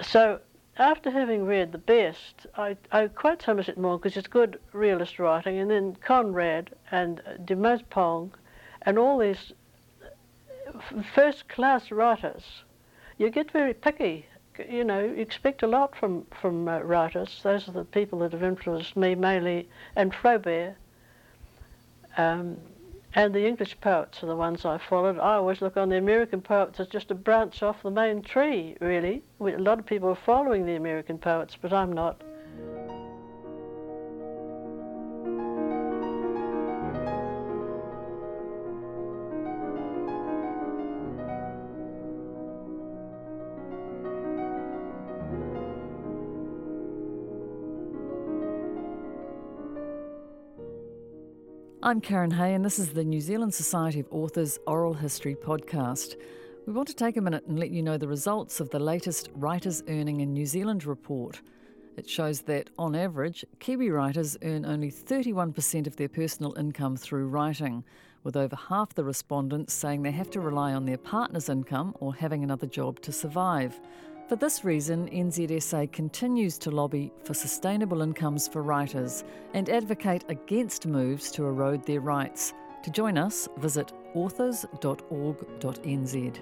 So 0.01 0.39
after 0.77 1.09
having 1.11 1.45
read 1.45 1.71
the 1.71 1.77
best, 1.77 2.45
I, 2.55 2.77
I 2.91 3.07
quote 3.07 3.41
Somerset 3.41 3.77
Maugham 3.77 3.99
because 3.99 4.17
it's 4.17 4.27
good 4.27 4.59
realist 4.73 5.19
writing, 5.19 5.57
and 5.59 5.69
then 5.69 5.97
Conrad 6.01 6.71
and 6.91 7.21
de 7.45 7.55
Maupassant 7.55 8.31
and 8.83 8.97
all 8.97 9.17
these 9.17 9.53
first-class 11.13 11.91
writers. 11.91 12.43
You 13.17 13.29
get 13.29 13.51
very 13.51 13.73
picky 13.73 14.27
you 14.69 14.83
know, 14.83 15.03
you 15.03 15.13
expect 15.13 15.63
a 15.63 15.67
lot 15.67 15.95
from 15.95 16.25
from 16.41 16.67
uh, 16.67 16.79
writers. 16.79 17.39
Those 17.43 17.67
are 17.67 17.71
the 17.71 17.85
people 17.85 18.19
that 18.19 18.31
have 18.31 18.43
influenced 18.43 18.95
me 18.95 19.15
mainly, 19.15 19.69
and 19.95 20.13
Flaubert. 20.13 20.75
Um, 22.17 22.57
and 23.13 23.33
the 23.33 23.45
English 23.47 23.79
poets 23.81 24.21
are 24.21 24.27
the 24.27 24.35
ones 24.35 24.65
I 24.65 24.77
followed. 24.77 25.17
I 25.17 25.35
always 25.35 25.61
look 25.61 25.77
on 25.77 25.89
the 25.89 25.97
American 25.97 26.41
poets 26.41 26.79
as 26.79 26.87
just 26.87 27.11
a 27.11 27.15
branch 27.15 27.63
off 27.63 27.83
the 27.83 27.91
main 27.91 28.21
tree, 28.21 28.75
really. 28.79 29.23
A 29.39 29.57
lot 29.57 29.79
of 29.79 29.85
people 29.85 30.09
are 30.09 30.15
following 30.15 30.65
the 30.65 30.75
American 30.75 31.17
poets, 31.17 31.57
but 31.61 31.73
I'm 31.73 31.93
not. 31.93 32.21
I'm 51.87 52.01
Karen 52.01 52.31
Hay, 52.31 52.53
and 52.53 52.65
this 52.65 52.79
is 52.79 52.89
the 52.89 53.05
New 53.05 53.21
Zealand 53.21 53.53
Society 53.53 54.01
of 54.01 54.07
Authors 54.11 54.59
Oral 54.67 54.93
History 54.93 55.35
podcast. 55.35 56.17
We 56.65 56.73
want 56.73 56.89
to 56.89 56.93
take 56.93 57.15
a 57.15 57.21
minute 57.21 57.45
and 57.47 57.57
let 57.57 57.69
you 57.69 57.81
know 57.81 57.97
the 57.97 58.09
results 58.09 58.59
of 58.59 58.69
the 58.71 58.77
latest 58.77 59.29
Writers 59.35 59.83
Earning 59.87 60.19
in 60.19 60.33
New 60.33 60.45
Zealand 60.45 60.85
report. 60.85 61.39
It 61.95 62.09
shows 62.09 62.41
that, 62.41 62.69
on 62.77 62.93
average, 62.93 63.45
Kiwi 63.61 63.89
writers 63.89 64.35
earn 64.43 64.65
only 64.65 64.91
31% 64.91 65.87
of 65.87 65.95
their 65.95 66.09
personal 66.09 66.57
income 66.57 66.97
through 66.97 67.29
writing, 67.29 67.85
with 68.21 68.35
over 68.35 68.57
half 68.57 68.93
the 68.93 69.05
respondents 69.05 69.73
saying 69.73 70.01
they 70.01 70.11
have 70.11 70.29
to 70.31 70.41
rely 70.41 70.73
on 70.73 70.83
their 70.83 70.97
partner's 70.97 71.47
income 71.47 71.95
or 72.01 72.13
having 72.13 72.43
another 72.43 72.67
job 72.67 72.99
to 72.99 73.13
survive. 73.13 73.79
For 74.27 74.35
this 74.35 74.65
reason, 74.65 75.09
NZSA 75.09 75.93
continues 75.93 76.57
to 76.57 76.69
lobby 76.69 77.13
for 77.23 77.33
sustainable 77.33 78.01
incomes 78.01 78.45
for 78.45 78.61
writers 78.61 79.23
and 79.53 79.69
advocate 79.69 80.25
against 80.27 80.85
moves 80.85 81.31
to 81.31 81.45
erode 81.45 81.85
their 81.85 82.01
rights. 82.01 82.53
To 82.83 82.91
join 82.91 83.17
us, 83.17 83.47
visit 83.57 83.93
authors.org.nz. 84.13 86.39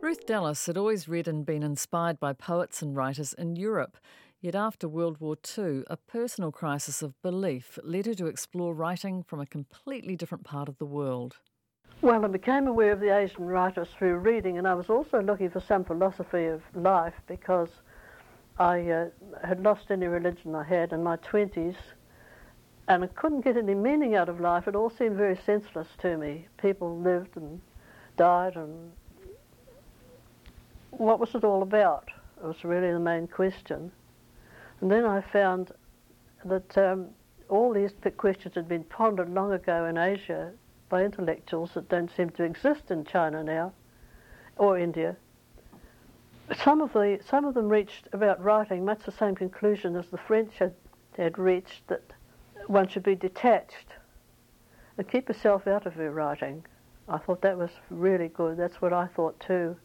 Ruth 0.00 0.24
Dallas 0.24 0.66
had 0.66 0.78
always 0.78 1.08
read 1.08 1.26
and 1.26 1.44
been 1.44 1.62
inspired 1.62 2.20
by 2.20 2.32
poets 2.32 2.80
and 2.80 2.94
writers 2.94 3.32
in 3.32 3.56
Europe. 3.56 3.96
Yet 4.46 4.54
after 4.54 4.88
World 4.88 5.18
War 5.18 5.34
II, 5.58 5.82
a 5.88 5.96
personal 5.96 6.52
crisis 6.52 7.02
of 7.02 7.20
belief 7.20 7.80
led 7.82 8.06
her 8.06 8.14
to 8.14 8.28
explore 8.28 8.74
writing 8.74 9.24
from 9.24 9.40
a 9.40 9.44
completely 9.44 10.14
different 10.14 10.44
part 10.44 10.68
of 10.68 10.78
the 10.78 10.86
world. 10.86 11.40
Well, 12.00 12.24
I 12.24 12.28
became 12.28 12.68
aware 12.68 12.92
of 12.92 13.00
the 13.00 13.12
Asian 13.12 13.44
writers 13.44 13.88
through 13.98 14.18
reading, 14.18 14.56
and 14.56 14.68
I 14.68 14.74
was 14.74 14.88
also 14.88 15.20
looking 15.20 15.50
for 15.50 15.58
some 15.58 15.84
philosophy 15.84 16.44
of 16.44 16.62
life 16.76 17.14
because 17.26 17.70
I 18.56 18.88
uh, 18.88 19.08
had 19.42 19.64
lost 19.64 19.90
any 19.90 20.06
religion 20.06 20.54
I 20.54 20.62
had 20.62 20.92
in 20.92 21.02
my 21.02 21.16
20s 21.16 21.74
and 22.86 23.02
I 23.02 23.08
couldn't 23.08 23.40
get 23.40 23.56
any 23.56 23.74
meaning 23.74 24.14
out 24.14 24.28
of 24.28 24.38
life. 24.38 24.68
It 24.68 24.76
all 24.76 24.90
seemed 24.90 25.16
very 25.16 25.40
senseless 25.44 25.88
to 26.02 26.16
me. 26.16 26.46
People 26.62 27.00
lived 27.00 27.36
and 27.36 27.60
died, 28.16 28.54
and 28.54 28.92
what 30.92 31.18
was 31.18 31.34
it 31.34 31.42
all 31.42 31.62
about? 31.62 32.12
It 32.36 32.46
was 32.46 32.62
really 32.62 32.92
the 32.92 33.00
main 33.00 33.26
question. 33.26 33.90
And 34.80 34.90
then 34.90 35.04
I 35.04 35.20
found 35.20 35.72
that 36.44 36.76
um, 36.76 37.08
all 37.48 37.72
these 37.72 37.92
questions 38.16 38.54
had 38.54 38.68
been 38.68 38.84
pondered 38.84 39.30
long 39.30 39.52
ago 39.52 39.86
in 39.86 39.96
Asia 39.96 40.52
by 40.88 41.04
intellectuals 41.04 41.72
that 41.74 41.88
don't 41.88 42.10
seem 42.14 42.30
to 42.30 42.44
exist 42.44 42.90
in 42.90 43.04
China 43.04 43.42
now 43.42 43.72
or 44.56 44.78
India. 44.78 45.16
Some 46.62 46.80
of, 46.80 46.92
the, 46.92 47.18
some 47.28 47.44
of 47.44 47.54
them 47.54 47.68
reached 47.68 48.08
about 48.12 48.42
writing 48.42 48.84
much 48.84 49.00
the 49.04 49.12
same 49.12 49.34
conclusion 49.34 49.96
as 49.96 50.06
the 50.06 50.18
French 50.18 50.54
had, 50.58 50.74
had 51.16 51.38
reached 51.38 51.88
that 51.88 52.02
one 52.68 52.86
should 52.88 53.02
be 53.02 53.16
detached 53.16 53.94
and 54.96 55.08
keep 55.08 55.28
yourself 55.28 55.66
out 55.66 55.86
of 55.86 55.96
your 55.96 56.12
writing. 56.12 56.64
I 57.08 57.18
thought 57.18 57.42
that 57.42 57.58
was 57.58 57.70
really 57.90 58.28
good. 58.28 58.56
That's 58.56 58.80
what 58.80 58.92
I 58.92 59.06
thought 59.06 59.38
too. 59.40 59.76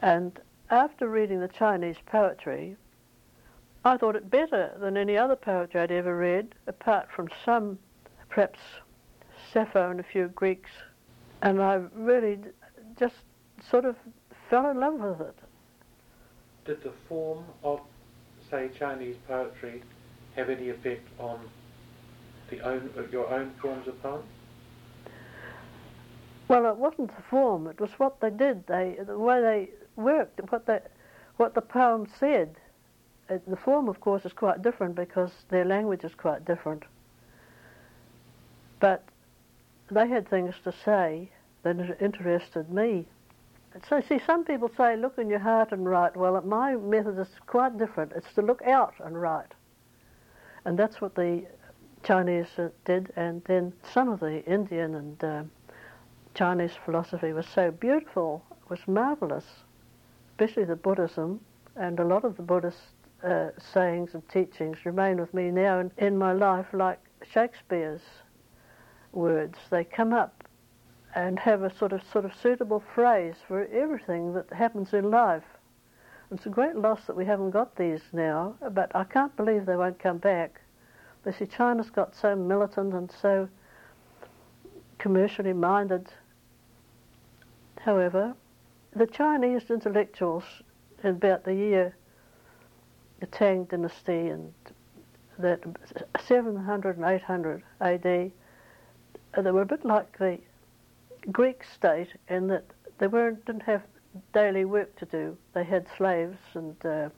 And 0.00 0.38
after 0.70 1.08
reading 1.08 1.40
the 1.40 1.48
Chinese 1.48 1.96
poetry, 2.06 2.76
I 3.84 3.96
thought 3.96 4.16
it 4.16 4.30
better 4.30 4.72
than 4.78 4.96
any 4.96 5.16
other 5.16 5.36
poetry 5.36 5.80
I'd 5.80 5.92
ever 5.92 6.16
read, 6.16 6.54
apart 6.66 7.08
from 7.14 7.28
some, 7.44 7.78
perhaps 8.28 8.58
Sappho 9.52 9.90
and 9.90 10.00
a 10.00 10.02
few 10.02 10.28
Greeks. 10.28 10.70
And 11.42 11.62
I 11.62 11.80
really 11.94 12.38
just 12.98 13.14
sort 13.70 13.84
of 13.84 13.96
fell 14.50 14.70
in 14.70 14.80
love 14.80 14.94
with 14.94 15.20
it. 15.20 15.38
Did 16.64 16.82
the 16.82 16.92
form 17.08 17.44
of, 17.62 17.80
say, 18.50 18.68
Chinese 18.78 19.16
poetry 19.26 19.82
have 20.36 20.50
any 20.50 20.68
effect 20.68 21.08
on 21.18 21.40
the 22.50 22.60
own, 22.60 22.90
your 23.10 23.28
own 23.28 23.52
forms 23.62 23.86
of 23.88 24.02
poems? 24.02 24.24
Well, 26.48 26.66
it 26.66 26.76
wasn't 26.76 27.14
the 27.14 27.22
form; 27.22 27.66
it 27.66 27.78
was 27.80 27.90
what 27.98 28.20
they 28.20 28.30
did. 28.30 28.66
They, 28.66 28.98
the 29.06 29.18
way 29.18 29.40
they 29.40 29.68
worked, 29.98 30.40
what 30.50 30.64
the, 30.66 30.80
what 31.36 31.54
the 31.54 31.60
poem 31.60 32.06
said. 32.18 32.56
Uh, 33.28 33.38
the 33.46 33.56
form, 33.56 33.88
of 33.88 34.00
course, 34.00 34.24
is 34.24 34.32
quite 34.32 34.62
different 34.62 34.94
because 34.94 35.30
their 35.50 35.64
language 35.64 36.04
is 36.04 36.14
quite 36.14 36.44
different. 36.46 36.84
But 38.80 39.04
they 39.90 40.08
had 40.08 40.28
things 40.28 40.54
to 40.64 40.72
say 40.84 41.30
that 41.62 42.00
interested 42.00 42.70
me. 42.70 43.06
So, 43.88 44.00
see, 44.00 44.18
some 44.26 44.44
people 44.44 44.70
say, 44.76 44.96
look 44.96 45.18
in 45.18 45.28
your 45.28 45.40
heart 45.40 45.72
and 45.72 45.86
write. 45.86 46.16
Well, 46.16 46.40
my 46.42 46.76
method 46.76 47.18
is 47.18 47.28
quite 47.46 47.76
different. 47.76 48.12
It's 48.16 48.32
to 48.34 48.42
look 48.42 48.62
out 48.62 48.94
and 49.04 49.20
write. 49.20 49.52
And 50.64 50.78
that's 50.78 51.00
what 51.00 51.14
the 51.14 51.44
Chinese 52.02 52.46
uh, 52.56 52.68
did. 52.84 53.12
And 53.16 53.42
then 53.44 53.72
some 53.92 54.08
of 54.08 54.20
the 54.20 54.44
Indian 54.46 54.94
and 54.94 55.24
uh, 55.24 55.42
Chinese 56.34 56.72
philosophy 56.84 57.32
was 57.32 57.46
so 57.46 57.70
beautiful, 57.70 58.42
was 58.68 58.80
marvelous 58.86 59.44
especially 60.38 60.64
the 60.64 60.76
Buddhism, 60.76 61.40
and 61.74 61.98
a 61.98 62.04
lot 62.04 62.24
of 62.24 62.36
the 62.36 62.42
Buddhist 62.44 62.78
uh, 63.24 63.48
sayings 63.58 64.14
and 64.14 64.22
teachings 64.28 64.78
remain 64.84 65.20
with 65.20 65.34
me 65.34 65.50
now 65.50 65.80
in, 65.80 65.90
in 65.98 66.16
my 66.16 66.32
life 66.32 66.66
like 66.72 67.00
Shakespeare's 67.28 68.02
words. 69.10 69.58
They 69.68 69.82
come 69.82 70.12
up 70.12 70.44
and 71.16 71.40
have 71.40 71.64
a 71.64 71.76
sort 71.76 71.92
of 71.92 72.02
sort 72.12 72.24
of 72.24 72.32
suitable 72.36 72.84
phrase 72.94 73.34
for 73.48 73.64
everything 73.72 74.32
that 74.34 74.52
happens 74.52 74.94
in 74.94 75.10
life. 75.10 75.42
It's 76.30 76.46
a 76.46 76.50
great 76.50 76.76
loss 76.76 77.06
that 77.06 77.16
we 77.16 77.24
haven't 77.24 77.50
got 77.50 77.74
these 77.74 78.02
now, 78.12 78.54
but 78.70 78.94
I 78.94 79.02
can't 79.02 79.34
believe 79.36 79.66
they 79.66 79.74
won't 79.74 79.98
come 79.98 80.18
back. 80.18 80.60
But 81.24 81.34
see, 81.34 81.46
China's 81.46 81.90
got 81.90 82.14
so 82.14 82.36
militant 82.36 82.94
and 82.94 83.10
so 83.10 83.48
commercially 84.98 85.52
minded. 85.52 86.06
However, 87.80 88.36
the 88.98 89.06
Chinese 89.06 89.70
intellectuals 89.70 90.44
in 91.04 91.10
about 91.10 91.44
the 91.44 91.54
year 91.54 91.94
the 93.20 93.26
Tang 93.26 93.64
dynasty 93.64 94.28
and 94.28 94.52
that 95.38 95.60
700 96.24 96.96
and 96.96 97.04
800 97.06 97.62
AD, 97.80 98.02
they 98.02 98.30
were 99.36 99.62
a 99.62 99.66
bit 99.66 99.84
like 99.84 100.18
the 100.18 100.38
Greek 101.30 101.62
state 101.64 102.08
in 102.28 102.48
that 102.48 102.64
they 102.98 103.06
weren't 103.06 103.44
didn't 103.44 103.62
have 103.62 103.82
daily 104.32 104.64
work 104.64 104.94
to 104.96 105.04
do. 105.06 105.36
They 105.52 105.64
had 105.64 105.86
slaves 105.96 106.38
and 106.54 106.74
uh, 106.84 107.08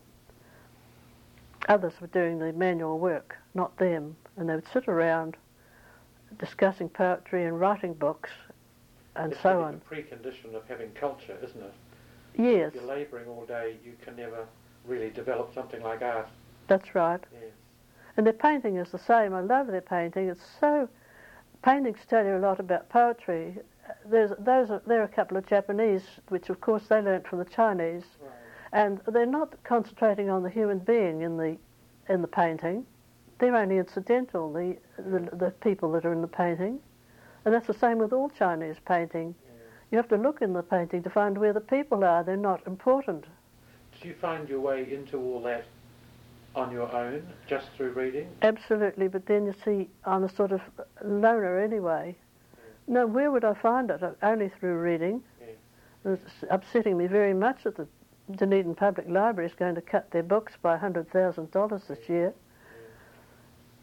others 1.68 1.94
were 2.00 2.08
doing 2.08 2.38
the 2.38 2.52
manual 2.52 2.98
work, 2.98 3.36
not 3.54 3.76
them. 3.78 4.16
And 4.36 4.48
they 4.48 4.54
would 4.54 4.68
sit 4.72 4.88
around 4.88 5.36
discussing 6.38 6.88
poetry 6.88 7.46
and 7.46 7.58
writing 7.58 7.94
books 7.94 8.30
and 9.24 9.33
it's 9.33 9.42
so 9.42 9.62
on. 9.62 9.74
It's 9.74 9.85
a 9.90 9.94
precondition 9.94 10.54
of 10.54 10.62
having 10.68 10.90
culture, 10.92 11.37
isn't 11.42 11.61
it? 11.62 11.72
Yes. 12.37 12.68
If 12.74 12.83
you're 12.83 12.85
labouring 12.90 13.28
all 13.28 13.44
day, 13.44 13.76
you 13.85 13.92
can 14.04 14.16
never 14.16 14.46
really 14.87 15.11
develop 15.11 15.52
something 15.54 15.83
like 15.83 16.02
art. 16.02 16.28
That's 16.68 16.94
right. 16.94 17.20
Yes. 17.33 17.50
And 18.16 18.26
their 18.26 18.33
painting 18.35 18.76
is 18.76 18.90
the 18.90 18.98
same. 18.98 19.35
I 19.35 19.40
love 19.40 19.66
their 19.66 19.80
painting. 19.80 20.28
It's 20.28 20.44
so. 20.61 20.88
Paintings 21.62 21.98
tell 22.09 22.24
you 22.24 22.37
a 22.37 22.38
lot 22.38 22.59
about 22.61 22.88
poetry. 22.88 23.59
There's 24.06 24.30
those. 24.38 24.70
Are, 24.70 24.83
there 24.87 25.00
are 25.00 25.04
a 25.04 25.09
couple 25.09 25.37
of 25.37 25.46
Japanese, 25.46 26.02
which 26.28 26.48
of 26.48 26.61
course 26.61 26.85
they 26.88 27.00
learnt 27.02 27.26
from 27.26 27.38
the 27.40 27.44
Chinese, 27.44 28.04
Right. 28.20 28.30
and 28.72 29.00
they're 29.09 29.26
not 29.26 29.62
concentrating 29.64 30.30
on 30.30 30.42
the 30.42 30.50
human 30.50 30.78
being 30.78 31.22
in 31.22 31.37
the 31.37 31.56
in 32.09 32.22
the 32.22 32.28
painting. 32.28 32.87
They're 33.38 33.56
only 33.56 33.78
incidental. 33.78 34.52
The 34.52 34.76
the, 34.96 35.37
the 35.37 35.50
people 35.62 35.92
that 35.92 36.04
are 36.04 36.12
in 36.12 36.22
the 36.22 36.28
painting, 36.28 36.78
and 37.44 37.55
that's 37.55 37.66
the 37.66 37.74
same 37.74 37.98
with 37.98 38.12
all 38.12 38.31
Chinese 38.31 38.76
painting. 38.87 39.35
Yeah. 39.44 39.53
You 39.90 39.96
have 39.98 40.09
to 40.09 40.16
look 40.16 40.42
in 40.42 40.53
the 40.53 40.62
painting 40.62 41.03
to 41.03 41.11
find 41.11 41.37
where 41.38 41.53
the 41.53 41.61
people 41.61 42.05
are. 42.05 42.22
They're 42.22 42.37
not 42.37 42.66
important. 42.66 43.24
Did 43.92 44.09
you 44.09 44.14
find 44.20 44.48
your 44.48 44.61
way 44.61 44.92
into 44.92 45.18
all 45.18 45.42
that 45.42 45.64
on 46.55 46.72
your 46.72 46.92
own, 46.94 47.26
just 47.48 47.68
through 47.76 47.92
reading? 47.92 48.29
Absolutely, 48.42 49.09
but 49.09 49.26
then 49.26 49.46
you 49.46 49.55
see, 49.64 49.88
I'm 50.05 50.24
a 50.24 50.29
sort 50.29 50.53
of 50.53 50.61
loner 51.05 51.59
anyway. 51.61 52.16
No, 52.87 53.07
where 53.07 53.31
would 53.31 53.44
I 53.44 53.55
find 53.55 53.90
it? 53.90 54.03
Only 54.22 54.48
through 54.48 54.79
reading. 54.79 55.22
Yes. 55.40 56.18
It's 56.24 56.44
upsetting 56.50 56.96
me 56.96 57.07
very 57.07 57.35
much 57.35 57.64
that 57.64 57.76
the 57.76 57.87
Dunedin 58.37 58.74
Public 58.74 59.09
Library 59.09 59.48
is 59.48 59.55
going 59.55 59.74
to 59.74 59.81
cut 59.81 60.11
their 60.11 60.22
books 60.22 60.55
by 60.61 60.76
$100,000 60.76 61.87
this 61.87 62.09
year 62.09 62.33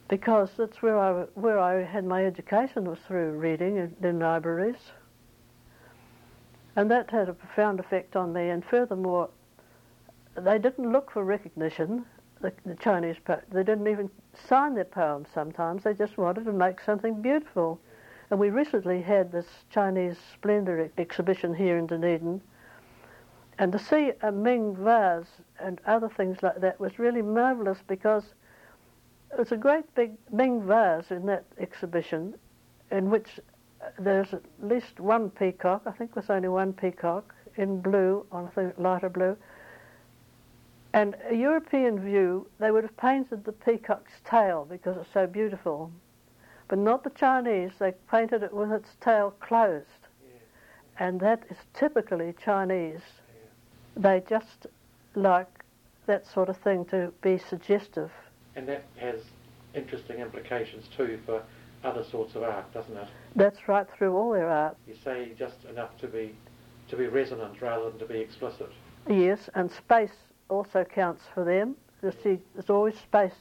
because 0.07 0.49
that's 0.57 0.81
where 0.81 0.97
I, 0.97 1.23
where 1.35 1.59
I 1.59 1.83
had 1.83 2.05
my 2.05 2.25
education 2.25 2.85
was 2.85 2.99
through 3.07 3.31
reading 3.31 3.77
in, 3.77 3.95
in 4.07 4.19
libraries. 4.19 4.91
And 6.75 6.89
that 6.91 7.09
had 7.09 7.27
a 7.27 7.33
profound 7.33 7.79
effect 7.79 8.15
on 8.15 8.31
me. 8.31 8.49
And 8.49 8.63
furthermore, 8.63 9.29
they 10.35 10.59
didn't 10.59 10.91
look 10.91 11.11
for 11.11 11.23
recognition, 11.23 12.05
the, 12.41 12.53
the 12.65 12.75
Chinese, 12.75 13.15
they 13.51 13.63
didn't 13.63 13.87
even 13.87 14.09
sign 14.47 14.75
their 14.75 14.85
poems 14.85 15.27
sometimes. 15.33 15.83
They 15.83 15.93
just 15.93 16.17
wanted 16.17 16.45
to 16.45 16.53
make 16.53 16.79
something 16.79 17.21
beautiful. 17.21 17.79
And 18.29 18.39
we 18.39 18.49
recently 18.49 19.01
had 19.01 19.31
this 19.31 19.47
Chinese 19.71 20.17
Splendor 20.33 20.79
ex- 20.81 20.93
exhibition 20.97 21.53
here 21.53 21.77
in 21.77 21.87
Dunedin. 21.87 22.41
And 23.59 23.71
to 23.71 23.79
see 23.79 24.11
a 24.21 24.31
Ming 24.31 24.75
vase 24.75 25.41
and 25.59 25.81
other 25.87 26.09
things 26.09 26.43
like 26.43 26.61
that 26.61 26.79
was 26.79 26.99
really 26.99 27.23
marvellous 27.23 27.79
because 27.87 28.23
was 29.37 29.51
a 29.51 29.57
great 29.57 29.93
big 29.95 30.13
Ming 30.31 30.65
vase 30.65 31.11
in 31.11 31.25
that 31.27 31.45
exhibition 31.59 32.35
in 32.91 33.09
which 33.09 33.39
uh, 33.81 33.89
there's 33.99 34.33
at 34.33 34.43
least 34.61 34.99
one 34.99 35.29
peacock, 35.29 35.83
I 35.85 35.91
think 35.91 36.13
there's 36.13 36.29
only 36.29 36.47
one 36.49 36.73
peacock, 36.73 37.35
in 37.57 37.81
blue, 37.81 38.25
on 38.31 38.49
a 38.55 38.81
lighter 38.81 39.09
blue. 39.09 39.35
And 40.93 41.15
a 41.29 41.35
European 41.35 41.99
view, 41.99 42.47
they 42.59 42.71
would 42.71 42.83
have 42.83 42.97
painted 42.97 43.43
the 43.43 43.51
peacock's 43.51 44.13
tail 44.23 44.65
because 44.69 44.97
it's 44.97 45.11
so 45.13 45.27
beautiful. 45.27 45.91
But 46.67 46.79
not 46.79 47.03
the 47.03 47.09
Chinese, 47.11 47.71
they 47.79 47.93
painted 48.09 48.43
it 48.43 48.53
with 48.53 48.71
its 48.71 48.95
tail 49.01 49.31
closed. 49.39 49.85
Yeah. 50.23 50.39
And 50.99 51.19
that 51.19 51.43
is 51.49 51.57
typically 51.73 52.33
Chinese. 52.43 53.01
Yeah. 53.95 54.01
They 54.01 54.23
just 54.27 54.67
like 55.15 55.47
that 56.05 56.25
sort 56.25 56.49
of 56.49 56.57
thing 56.57 56.85
to 56.85 57.11
be 57.21 57.37
suggestive. 57.37 58.11
And 58.57 58.67
that 58.67 58.83
has 58.97 59.21
interesting 59.75 60.17
implications 60.19 60.85
too 60.97 61.19
for 61.25 61.43
other 61.83 62.03
sorts 62.03 62.35
of 62.35 62.41
art, 62.41 62.73
doesn't 62.73 62.97
it? 62.97 63.07
That's 63.35 63.67
right 63.67 63.85
through 63.95 64.15
all 64.17 64.31
their 64.31 64.49
art. 64.49 64.75
You 64.87 64.95
say 65.03 65.31
just 65.37 65.63
enough 65.69 65.95
to 65.99 66.07
be 66.07 66.35
to 66.89 66.95
be 66.97 67.05
resonant 67.07 67.61
rather 67.61 67.89
than 67.89 67.99
to 67.99 68.05
be 68.05 68.17
explicit. 68.17 68.69
Yes, 69.07 69.49
and 69.53 69.69
space 69.71 70.15
also 70.49 70.83
counts 70.83 71.21
for 71.33 71.43
them. 71.43 71.75
You 72.01 72.11
see, 72.23 72.39
there's 72.55 72.69
always 72.69 72.97
space 72.97 73.35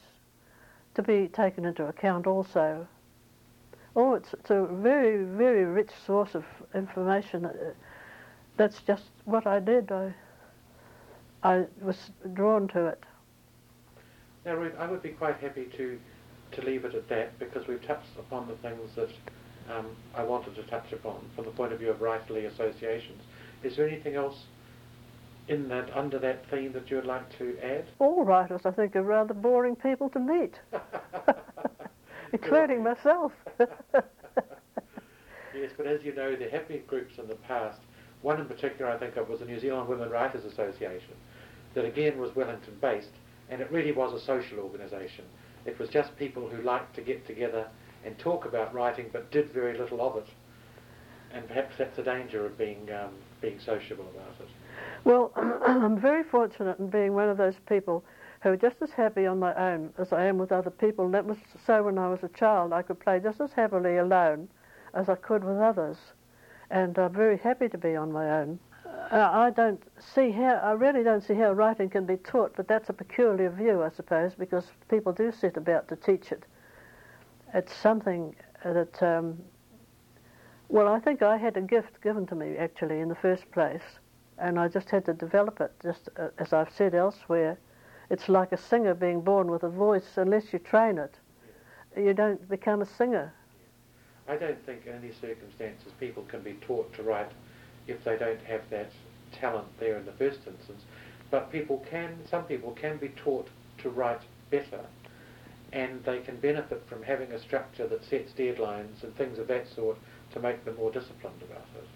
to 0.95 1.01
be 1.01 1.29
taken 1.29 1.65
into 1.65 1.85
account 1.87 2.27
also. 2.27 2.87
Oh, 3.95 4.13
it's, 4.13 4.33
it's 4.33 4.51
a 4.51 4.67
very, 4.69 5.23
very 5.23 5.65
rich 5.65 5.91
source 6.05 6.35
of 6.35 6.45
information. 6.75 7.45
Uh, 7.45 7.53
That's 8.57 8.81
just 8.81 9.05
what 9.25 9.47
I 9.47 9.59
did. 9.59 9.91
I, 9.91 10.13
I 11.41 11.65
was 11.81 12.11
drawn 12.33 12.67
to 12.69 12.85
it. 12.87 13.03
Now, 14.47 14.55
Ruth, 14.55 14.75
I 14.79 14.87
would 14.87 15.03
be 15.03 15.09
quite 15.09 15.35
happy 15.39 15.65
to 15.75 15.99
to 16.53 16.61
leave 16.61 16.85
it 16.85 16.95
at 16.95 17.09
that 17.09 17.37
because 17.37 17.67
we've 17.67 17.85
touched 17.85 18.17
upon 18.17 18.47
the 18.47 18.55
things 18.55 18.91
that 18.95 19.09
um, 19.69 19.87
I 20.15 20.23
wanted 20.23 20.55
to 20.55 20.63
touch 20.63 20.93
upon 20.93 21.19
from 21.35 21.43
the 21.43 21.51
point 21.51 21.73
of 21.73 21.79
view 21.79 21.89
of 21.89 21.97
writerly 21.97 22.45
associations. 22.45 23.21
Is 23.63 23.75
there 23.75 23.85
anything 23.85 24.15
else 24.15 24.45
in 25.49 25.67
that 25.67 25.89
under 25.93 26.17
that 26.19 26.49
theme 26.49 26.71
that 26.71 26.89
you 26.89 26.95
would 26.95 27.05
like 27.05 27.37
to 27.39 27.57
add? 27.61 27.87
All 27.99 28.23
writers, 28.23 28.61
I 28.63 28.71
think, 28.71 28.95
are 28.95 29.03
rather 29.03 29.33
boring 29.33 29.75
people 29.75 30.07
to 30.11 30.19
meet, 30.19 30.57
including 32.31 32.81
myself. 32.83 33.33
Yes, 35.55 35.71
but 35.75 35.87
as 35.87 36.03
you 36.03 36.13
know, 36.13 36.35
there 36.35 36.51
have 36.51 36.67
been 36.67 36.83
groups 36.85 37.17
in 37.17 37.27
the 37.27 37.33
past. 37.33 37.79
One 38.21 38.39
in 38.39 38.45
particular 38.45 38.91
I 38.91 38.97
think 38.97 39.17
of 39.17 39.27
was 39.27 39.39
the 39.39 39.45
New 39.45 39.59
Zealand 39.59 39.89
Women 39.89 40.11
Writers 40.11 40.45
Association, 40.45 41.15
that 41.73 41.83
again 41.83 42.19
was 42.19 42.35
Wellington 42.35 42.77
based, 42.79 43.09
and 43.49 43.61
it 43.61 43.71
really 43.71 43.91
was 43.91 44.13
a 44.13 44.25
social 44.25 44.59
organisation. 44.59 45.25
It 45.65 45.79
was 45.79 45.89
just 45.89 46.15
people 46.17 46.47
who 46.47 46.61
liked 46.61 46.95
to 46.95 47.01
get 47.01 47.25
together 47.25 47.67
and 48.05 48.17
talk 48.17 48.45
about 48.45 48.73
writing, 48.73 49.09
but 49.11 49.31
did 49.31 49.51
very 49.51 49.77
little 49.77 50.01
of 50.01 50.17
it. 50.17 50.27
And 51.33 51.47
perhaps 51.47 51.75
that's 51.77 51.97
the 51.97 52.03
danger 52.03 52.45
of 52.45 52.57
being 52.57 52.89
um, 52.91 53.11
being 53.41 53.59
sociable 53.59 54.05
about 54.15 54.33
it. 54.39 54.47
Well, 55.03 55.31
I'm 55.35 55.99
very 55.99 56.23
fortunate 56.23 56.79
in 56.79 56.87
being 56.87 57.13
one 57.13 57.29
of 57.29 57.37
those 57.37 57.55
people 57.67 58.03
who 58.41 58.49
are 58.49 58.57
just 58.57 58.77
as 58.81 58.91
happy 58.91 59.25
on 59.25 59.39
my 59.39 59.53
own 59.55 59.93
as 59.97 60.13
I 60.13 60.25
am 60.25 60.37
with 60.37 60.51
other 60.51 60.69
people. 60.69 61.05
And 61.05 61.13
that 61.13 61.25
was 61.25 61.37
so 61.65 61.83
when 61.83 61.97
I 61.97 62.09
was 62.09 62.23
a 62.23 62.29
child. 62.29 62.71
I 62.73 62.81
could 62.81 62.99
play 62.99 63.19
just 63.19 63.41
as 63.41 63.51
happily 63.51 63.97
alone 63.97 64.47
as 64.93 65.09
I 65.09 65.15
could 65.15 65.43
with 65.43 65.57
others. 65.57 65.97
And 66.69 66.97
I'm 66.97 67.13
very 67.13 67.37
happy 67.37 67.69
to 67.69 67.77
be 67.77 67.95
on 67.95 68.11
my 68.11 68.41
own. 68.41 68.59
Uh, 69.11 69.29
I 69.31 69.51
don't 69.51 69.81
see 69.99 70.31
how, 70.31 70.55
I 70.55 70.71
really 70.71 71.03
don't 71.03 71.23
see 71.23 71.35
how 71.35 71.53
writing 71.53 71.89
can 71.89 72.05
be 72.05 72.17
taught, 72.17 72.53
but 72.55 72.67
that's 72.67 72.89
a 72.89 72.93
peculiar 72.93 73.49
view, 73.49 73.83
I 73.83 73.89
suppose, 73.89 74.33
because 74.35 74.65
people 74.89 75.13
do 75.13 75.31
set 75.31 75.55
about 75.55 75.87
to 75.89 75.95
teach 75.95 76.31
it. 76.31 76.43
It's 77.53 77.73
something 77.73 78.35
that, 78.63 79.01
um, 79.01 79.37
well, 80.67 80.87
I 80.87 80.99
think 80.99 81.21
I 81.21 81.37
had 81.37 81.55
a 81.57 81.61
gift 81.61 82.01
given 82.01 82.25
to 82.27 82.35
me, 82.35 82.57
actually, 82.57 82.99
in 82.99 83.07
the 83.07 83.15
first 83.15 83.49
place 83.51 83.99
and 84.37 84.59
I 84.59 84.67
just 84.67 84.89
had 84.89 85.05
to 85.05 85.13
develop 85.13 85.61
it. 85.61 85.71
Just 85.81 86.09
uh, 86.17 86.29
as 86.37 86.53
I've 86.53 86.71
said 86.71 86.93
elsewhere, 86.93 87.57
it's 88.09 88.29
like 88.29 88.51
a 88.51 88.57
singer 88.57 88.93
being 88.93 89.21
born 89.21 89.49
with 89.49 89.63
a 89.63 89.69
voice. 89.69 90.17
Unless 90.17 90.53
you 90.53 90.59
train 90.59 90.97
it, 90.97 91.15
you 91.95 92.13
don't 92.13 92.47
become 92.47 92.81
a 92.81 92.85
singer. 92.85 93.33
I 94.27 94.35
don't 94.35 94.63
think 94.65 94.85
in 94.85 94.93
any 94.93 95.11
circumstances 95.11 95.91
people 95.99 96.23
can 96.23 96.41
be 96.41 96.53
taught 96.53 96.93
to 96.93 97.03
write 97.03 97.31
if 97.87 98.03
they 98.03 98.17
don't 98.17 98.41
have 98.41 98.61
that 98.69 98.91
talent 99.31 99.67
there 99.79 99.97
in 99.97 100.05
the 100.05 100.11
first 100.13 100.39
instance. 100.47 100.83
But 101.29 101.51
people 101.51 101.85
can, 101.89 102.19
some 102.29 102.43
people 102.43 102.71
can 102.71 102.97
be 102.97 103.09
taught 103.09 103.47
to 103.79 103.89
write 103.89 104.21
better 104.49 104.85
and 105.73 106.03
they 106.05 106.19
can 106.19 106.37
benefit 106.37 106.81
from 106.87 107.03
having 107.03 107.31
a 107.31 107.39
structure 107.39 107.87
that 107.87 108.03
sets 108.05 108.31
deadlines 108.31 109.03
and 109.03 109.15
things 109.15 109.37
of 109.37 109.47
that 109.47 109.67
sort 109.75 109.97
to 110.33 110.39
make 110.39 110.63
them 110.63 110.77
more 110.77 110.91
disciplined 110.91 111.41
about 111.41 111.67
it. 111.75 111.87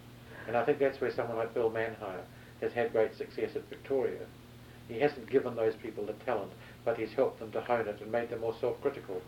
And 0.48 0.58
I 0.58 0.66
think 0.66 0.80
that's 0.80 1.00
where 1.00 1.14
someone 1.14 1.38
like 1.38 1.54
Bill 1.54 1.72
Manhire 1.72 2.26
has 2.60 2.74
had 2.74 2.92
great 2.92 3.16
success 3.16 3.52
at 3.56 3.70
Victoria. 3.70 4.26
He 4.88 5.00
hasn't 5.00 5.30
given 5.30 5.56
those 5.56 5.76
people 5.76 6.06
the 6.06 6.14
talent, 6.26 6.52
but 6.84 6.98
he's 6.98 7.14
helped 7.14 7.40
them 7.40 7.52
to 7.54 7.62
hone 7.62 7.88
it 7.88 8.02
and 8.02 8.12
made 8.12 8.30
them 8.30 8.42
more 8.42 8.56
self-critical. 8.60 9.22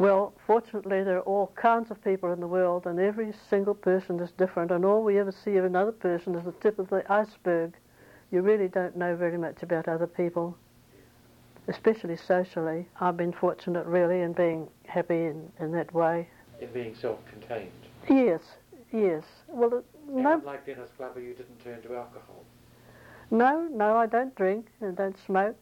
Well, 0.00 0.32
fortunately, 0.46 1.04
there 1.04 1.18
are 1.18 1.28
all 1.28 1.52
kinds 1.56 1.90
of 1.90 2.02
people 2.02 2.32
in 2.32 2.40
the 2.40 2.46
world, 2.46 2.86
and 2.86 2.98
every 2.98 3.34
single 3.50 3.74
person 3.74 4.18
is 4.20 4.30
different, 4.30 4.70
and 4.70 4.82
all 4.82 5.04
we 5.04 5.18
ever 5.18 5.30
see 5.30 5.56
of 5.58 5.66
another 5.66 5.92
person 5.92 6.34
is 6.34 6.42
the 6.42 6.52
tip 6.52 6.78
of 6.78 6.88
the 6.88 7.04
iceberg. 7.12 7.74
You 8.30 8.40
really 8.40 8.66
don't 8.66 8.96
know 8.96 9.14
very 9.14 9.36
much 9.36 9.62
about 9.62 9.88
other 9.88 10.06
people, 10.06 10.56
especially 11.68 12.16
socially. 12.16 12.88
I've 12.98 13.18
been 13.18 13.30
fortunate, 13.30 13.84
really, 13.84 14.22
in 14.22 14.32
being 14.32 14.68
happy 14.86 15.26
in, 15.26 15.52
in 15.60 15.70
that 15.72 15.92
way. 15.92 16.28
In 16.62 16.72
being 16.72 16.94
self-contained. 16.94 17.70
Yes, 18.08 18.40
yes. 18.92 19.24
Well, 19.48 19.74
it- 19.74 19.84
And 20.08 20.22
no, 20.24 20.32
unlike 20.38 20.64
Denis 20.64 20.88
Glover, 20.96 21.20
you 21.20 21.34
didn't 21.34 21.62
turn 21.62 21.82
to 21.82 21.94
alcohol. 21.94 22.42
No, 23.30 23.68
no, 23.70 23.98
I 23.98 24.06
don't 24.06 24.34
drink 24.34 24.68
and 24.80 24.96
don't 24.96 25.18
smoke, 25.26 25.56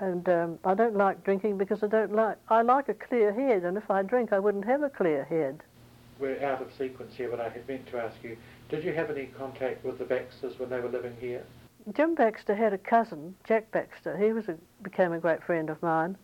and 0.00 0.28
um, 0.28 0.58
I 0.64 0.74
don't 0.74 0.96
like 0.96 1.24
drinking 1.24 1.58
because 1.58 1.82
I 1.82 1.86
don't 1.86 2.12
like. 2.12 2.36
I 2.48 2.62
like 2.62 2.88
a 2.88 2.94
clear 2.94 3.32
head, 3.32 3.64
and 3.64 3.76
if 3.76 3.90
I 3.90 4.02
drink, 4.02 4.32
I 4.32 4.38
wouldn't 4.38 4.64
have 4.64 4.82
a 4.82 4.90
clear 4.90 5.24
head. 5.24 5.62
We're 6.18 6.42
out 6.44 6.62
of 6.62 6.72
sequence 6.76 7.14
here, 7.16 7.28
but 7.28 7.40
I 7.40 7.48
had 7.48 7.66
meant 7.68 7.86
to 7.88 7.98
ask 7.98 8.16
you: 8.22 8.36
Did 8.68 8.84
you 8.84 8.92
have 8.92 9.10
any 9.10 9.26
contact 9.26 9.84
with 9.84 9.98
the 9.98 10.04
Baxters 10.04 10.58
when 10.58 10.70
they 10.70 10.80
were 10.80 10.88
living 10.88 11.16
here? 11.20 11.42
Jim 11.92 12.14
Baxter 12.14 12.54
had 12.54 12.72
a 12.72 12.78
cousin, 12.78 13.34
Jack 13.44 13.70
Baxter. 13.70 14.16
He 14.16 14.32
was 14.32 14.48
a, 14.48 14.56
became 14.82 15.12
a 15.12 15.18
great 15.18 15.42
friend 15.42 15.68
of 15.68 15.82
mine, 15.82 16.16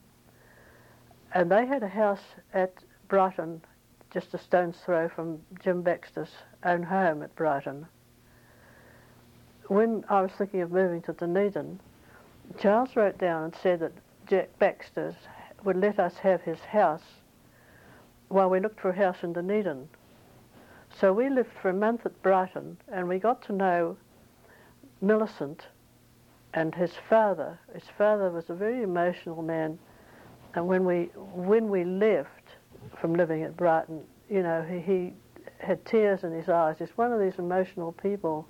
and 1.35 1.51
they 1.51 1.67
had 1.67 1.83
a 1.83 1.89
house 1.89 2.23
at 2.55 2.73
Brighton, 3.09 3.63
just 4.13 4.33
a 4.35 4.39
stone's 4.39 4.77
throw 4.85 5.09
from 5.09 5.41
Jim 5.63 5.83
Baxter's 5.83 6.33
own 6.65 6.83
home 6.83 7.23
at 7.23 7.35
Brighton 7.35 7.87
when 9.71 10.05
I 10.09 10.21
was 10.21 10.33
thinking 10.37 10.63
of 10.63 10.73
moving 10.73 11.01
to 11.03 11.13
Dunedin, 11.13 11.79
Charles 12.59 12.97
wrote 12.97 13.19
down 13.19 13.45
and 13.45 13.55
said 13.55 13.81
that 13.81 13.93
Jack 14.27 14.59
Baxter 14.59 15.15
would 15.65 15.77
let 15.77 15.99
us 15.99 16.17
have 16.19 16.43
his 16.43 16.61
house 16.61 17.03
while 18.29 18.51
we 18.51 18.61
looked 18.61 18.81
for 18.81 18.91
a 18.91 18.97
house 18.97 19.23
in 19.23 19.33
Dunedin. 19.33 19.89
So 20.99 21.13
we 21.13 21.29
lived 21.29 21.51
for 21.61 21.71
a 21.71 21.75
month 21.75 22.05
at 22.07 22.23
Brighton 22.23 22.77
and 22.89 23.09
we 23.09 23.19
got 23.19 23.43
to 23.43 23.53
know 23.53 23.97
Millicent 25.01 25.67
and 26.55 26.75
his 26.75 26.93
father. 27.09 27.59
His 27.73 27.85
father 27.97 28.31
was 28.31 28.51
a 28.51 28.55
very 28.55 28.83
emotional 28.83 29.43
man 29.43 29.79
and 30.55 30.67
when 30.67 30.85
we 30.85 31.11
when 31.15 31.71
we 31.71 31.85
left 31.85 32.57
from 33.01 33.15
living 33.15 33.43
at 33.43 33.57
Brighton, 33.57 34.03
you 34.29 34.43
know, 34.43 34.63
he, 34.63 34.81
he 34.81 35.13
had 35.59 35.85
tears 35.85 36.25
in 36.25 36.33
his 36.33 36.49
eyes. 36.49 36.77
He's 36.79 36.97
one 36.97 37.13
of 37.13 37.21
these 37.21 37.39
emotional 37.39 37.93
people. 37.93 38.47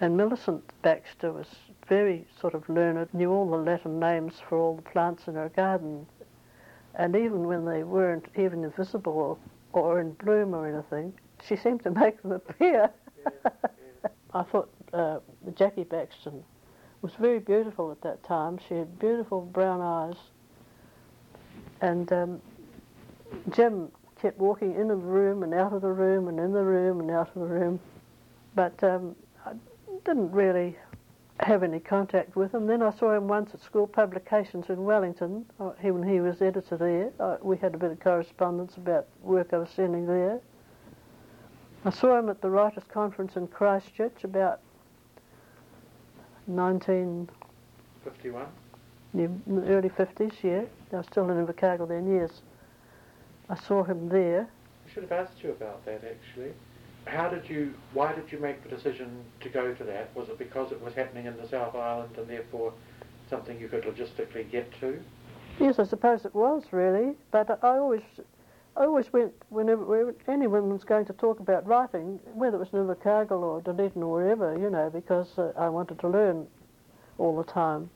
And 0.00 0.16
Millicent 0.16 0.62
Baxter 0.82 1.32
was 1.32 1.46
very 1.88 2.26
sort 2.40 2.54
of 2.54 2.68
learned, 2.68 3.12
knew 3.14 3.30
all 3.30 3.48
the 3.48 3.56
Latin 3.56 3.98
names 3.98 4.34
for 4.48 4.58
all 4.58 4.76
the 4.76 4.82
plants 4.82 5.28
in 5.28 5.34
her 5.34 5.48
garden. 5.50 6.06
And 6.94 7.14
even 7.14 7.44
when 7.44 7.64
they 7.64 7.84
weren't 7.84 8.26
even 8.36 8.68
visible 8.70 9.38
or, 9.72 10.00
in 10.00 10.12
bloom 10.12 10.54
or 10.54 10.66
anything, 10.66 11.12
she 11.46 11.56
seemed 11.56 11.82
to 11.82 11.90
make 11.90 12.22
them 12.22 12.32
appear. 12.32 12.90
Yeah, 13.22 13.30
yeah. 13.44 14.10
I 14.32 14.42
thought 14.42 14.70
uh, 14.92 15.18
Jackie 15.54 15.84
Baxter 15.84 16.32
was 17.02 17.12
very 17.18 17.38
beautiful 17.38 17.90
at 17.90 18.00
that 18.02 18.22
time. 18.24 18.58
She 18.68 18.74
had 18.74 18.98
beautiful 18.98 19.42
brown 19.42 19.80
eyes. 19.80 20.16
And 21.82 22.10
um, 22.12 22.40
Jim 23.50 23.90
kept 24.20 24.38
walking 24.38 24.74
in 24.74 24.88
the 24.88 24.96
room 24.96 25.42
and 25.42 25.52
out 25.52 25.74
of 25.74 25.82
the 25.82 25.92
room 25.92 26.28
and 26.28 26.40
in 26.40 26.52
the 26.52 26.64
room 26.64 27.00
and 27.00 27.10
out 27.10 27.28
of 27.28 27.34
the 27.34 27.46
room. 27.46 27.78
But 28.54 28.82
um, 28.82 29.14
didn't 30.06 30.30
really 30.30 30.76
have 31.40 31.62
any 31.62 31.80
contact 31.80 32.34
with 32.34 32.54
him. 32.54 32.66
Then 32.66 32.82
I 32.82 32.90
saw 32.90 33.14
him 33.14 33.28
once 33.28 33.52
at 33.52 33.60
school 33.60 33.86
publications 33.86 34.70
in 34.70 34.84
Wellington 34.84 35.44
uh, 35.60 35.72
when 35.82 36.08
he 36.08 36.20
was 36.20 36.40
editor 36.40 36.76
there. 36.76 37.12
Uh, 37.20 37.36
we 37.42 37.58
had 37.58 37.74
a 37.74 37.78
bit 37.78 37.90
of 37.90 38.00
correspondence 38.00 38.76
about 38.76 39.06
work 39.22 39.52
I 39.52 39.58
was 39.58 39.68
sending 39.70 40.06
there. 40.06 40.40
I 41.84 41.90
saw 41.90 42.18
him 42.18 42.30
at 42.30 42.40
the 42.40 42.50
Writers' 42.50 42.84
Conference 42.88 43.36
in 43.36 43.46
Christchurch 43.48 44.24
about 44.24 44.60
1951. 46.46 48.46
early 49.68 49.90
50s, 49.90 50.32
yeah. 50.42 50.62
I 50.92 50.96
was 50.96 51.06
still 51.06 51.30
in 51.30 51.46
Invercargill 51.46 51.88
then, 51.88 52.12
yes. 52.12 52.42
I 53.48 53.54
saw 53.56 53.84
him 53.84 54.08
there. 54.08 54.48
I 54.86 54.90
should 54.92 55.04
have 55.04 55.12
asked 55.12 55.42
you 55.42 55.50
about 55.50 55.84
that 55.84 56.02
actually 56.04 56.52
how 57.06 57.28
did 57.28 57.48
you, 57.48 57.72
why 57.92 58.12
did 58.12 58.30
you 58.30 58.38
make 58.38 58.62
the 58.62 58.68
decision 58.68 59.24
to 59.40 59.48
go 59.48 59.72
to 59.72 59.84
that? 59.84 60.14
Was 60.14 60.28
it 60.28 60.38
because 60.38 60.72
it 60.72 60.80
was 60.80 60.94
happening 60.94 61.26
in 61.26 61.36
the 61.36 61.48
South 61.48 61.74
Island 61.74 62.16
and 62.16 62.28
therefore 62.28 62.72
something 63.30 63.58
you 63.58 63.68
could 63.68 63.84
logistically 63.84 64.50
get 64.50 64.70
to? 64.80 65.00
Yes, 65.58 65.78
I 65.78 65.84
suppose 65.84 66.24
it 66.24 66.34
was 66.34 66.64
really, 66.72 67.14
but 67.30 67.58
I 67.62 67.78
always, 67.78 68.02
I 68.76 68.84
always 68.84 69.12
went 69.12 69.32
whenever 69.48 70.14
anyone 70.28 70.70
was 70.70 70.84
going 70.84 71.06
to 71.06 71.12
talk 71.14 71.40
about 71.40 71.66
writing, 71.66 72.20
whether 72.34 72.56
it 72.56 72.60
was 72.60 72.68
in 72.72 72.80
Invercargill 72.80 73.42
or 73.42 73.60
Dunedin 73.62 74.02
or 74.02 74.20
wherever, 74.20 74.58
you 74.58 74.68
know, 74.68 74.90
because 74.90 75.38
uh, 75.38 75.52
I 75.56 75.68
wanted 75.68 75.98
to 76.00 76.08
learn 76.08 76.46
all 77.18 77.36
the 77.36 77.50
time. 77.50 77.88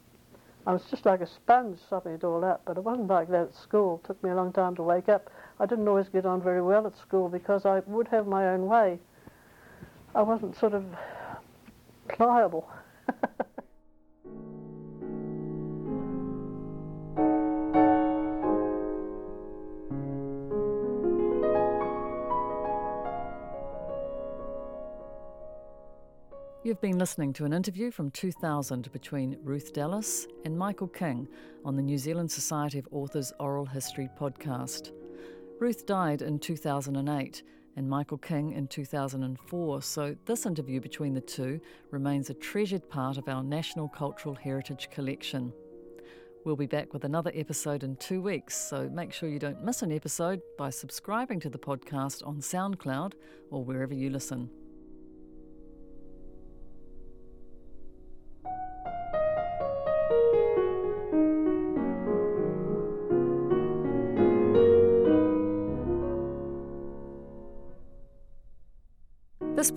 I 0.66 0.72
was 0.72 0.84
just 0.90 1.04
like 1.04 1.20
a 1.20 1.26
sponge 1.26 1.78
sopping 1.88 2.12
it 2.12 2.24
all 2.24 2.44
up, 2.44 2.62
but 2.64 2.76
it 2.76 2.84
wasn't 2.84 3.08
like 3.08 3.28
that 3.30 3.48
at 3.48 3.54
school. 3.54 4.00
It 4.04 4.06
took 4.06 4.22
me 4.22 4.30
a 4.30 4.34
long 4.34 4.52
time 4.52 4.76
to 4.76 4.82
wake 4.82 5.08
up. 5.08 5.30
I 5.61 5.66
didn't 5.66 5.86
always 5.88 6.08
get 6.08 6.24
on 6.24 6.40
very 6.40 6.62
well 6.62 6.86
at 6.86 6.96
school 6.96 7.28
because 7.28 7.66
I 7.66 7.80
would 7.86 8.08
have 8.08 8.26
my 8.26 8.48
own 8.48 8.66
way. 8.66 8.98
I 10.14 10.22
wasn't 10.22 10.56
sort 10.56 10.72
of 10.72 10.84
pliable. 12.08 12.66
You've 26.62 26.80
been 26.80 26.98
listening 26.98 27.34
to 27.34 27.44
an 27.44 27.52
interview 27.52 27.90
from 27.90 28.11
2000 28.12 28.90
between 28.92 29.36
Ruth 29.42 29.74
Dallas 29.74 30.26
and 30.46 30.56
Michael 30.56 30.88
King 30.88 31.28
on 31.66 31.76
the 31.76 31.82
New 31.82 31.98
Zealand 31.98 32.30
Society 32.30 32.78
of 32.78 32.88
Authors 32.92 33.32
Oral 33.38 33.66
History 33.66 34.08
podcast. 34.18 34.92
Ruth 35.61 35.84
died 35.84 36.22
in 36.22 36.38
2008 36.38 37.42
and 37.76 37.88
Michael 37.88 38.16
King 38.16 38.52
in 38.52 38.66
2004, 38.66 39.82
so 39.82 40.16
this 40.24 40.46
interview 40.46 40.80
between 40.80 41.12
the 41.12 41.20
two 41.20 41.61
remains 41.90 42.30
a 42.30 42.34
treasured 42.34 42.88
part 42.88 43.18
of 43.18 43.28
our 43.28 43.42
National 43.42 43.86
Cultural 43.86 44.34
Heritage 44.34 44.88
Collection. 44.90 45.52
We'll 46.46 46.56
be 46.56 46.64
back 46.66 46.94
with 46.94 47.04
another 47.04 47.30
episode 47.34 47.84
in 47.84 47.96
two 47.96 48.22
weeks, 48.22 48.56
so 48.56 48.88
make 48.88 49.12
sure 49.12 49.28
you 49.28 49.38
don't 49.38 49.62
miss 49.62 49.82
an 49.82 49.92
episode 49.92 50.40
by 50.56 50.70
subscribing 50.70 51.40
to 51.40 51.50
the 51.50 51.58
podcast 51.58 52.26
on 52.26 52.38
SoundCloud 52.38 53.12
or 53.50 53.62
wherever 53.62 53.92
you 53.92 54.08
listen. 54.08 54.48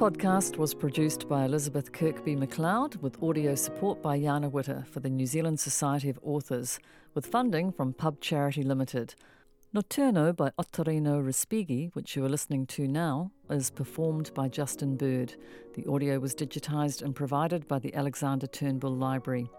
Podcast 0.03 0.57
was 0.57 0.73
produced 0.73 1.29
by 1.29 1.45
Elizabeth 1.45 1.93
Kirkby 1.93 2.35
McLeod 2.35 2.97
with 2.97 3.23
audio 3.23 3.55
support 3.55 4.01
by 4.01 4.19
Jana 4.19 4.49
Witter 4.49 4.83
for 4.91 4.99
the 4.99 5.09
New 5.09 5.25
Zealand 5.25 5.61
Society 5.61 6.09
of 6.09 6.19
Authors, 6.21 6.77
with 7.13 7.25
funding 7.25 7.71
from 7.71 7.93
Pub 7.93 8.19
Charity 8.19 8.63
Limited. 8.63 9.15
Notturno 9.73 10.35
by 10.35 10.49
Ottorino 10.59 11.23
Respighi, 11.23 11.89
which 11.95 12.17
you 12.17 12.25
are 12.25 12.29
listening 12.29 12.65
to 12.65 12.85
now, 12.85 13.31
is 13.49 13.69
performed 13.69 14.33
by 14.33 14.49
Justin 14.49 14.97
Bird. 14.97 15.35
The 15.73 15.89
audio 15.89 16.19
was 16.19 16.35
digitised 16.35 17.01
and 17.01 17.15
provided 17.15 17.65
by 17.69 17.79
the 17.79 17.95
Alexander 17.95 18.47
Turnbull 18.47 18.93
Library. 18.93 19.49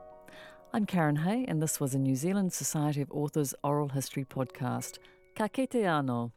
I'm 0.74 0.84
Karen 0.84 1.16
Hay, 1.16 1.47
and 1.49 1.62
this 1.62 1.80
was 1.80 1.95
a 1.95 1.99
New 1.99 2.16
Zealand 2.16 2.53
Society 2.53 3.01
of 3.01 3.11
Authors 3.11 3.55
oral 3.64 3.88
history 3.88 4.26
podcast. 4.26 4.99
Ka 5.36 5.49
anō. 5.49 6.32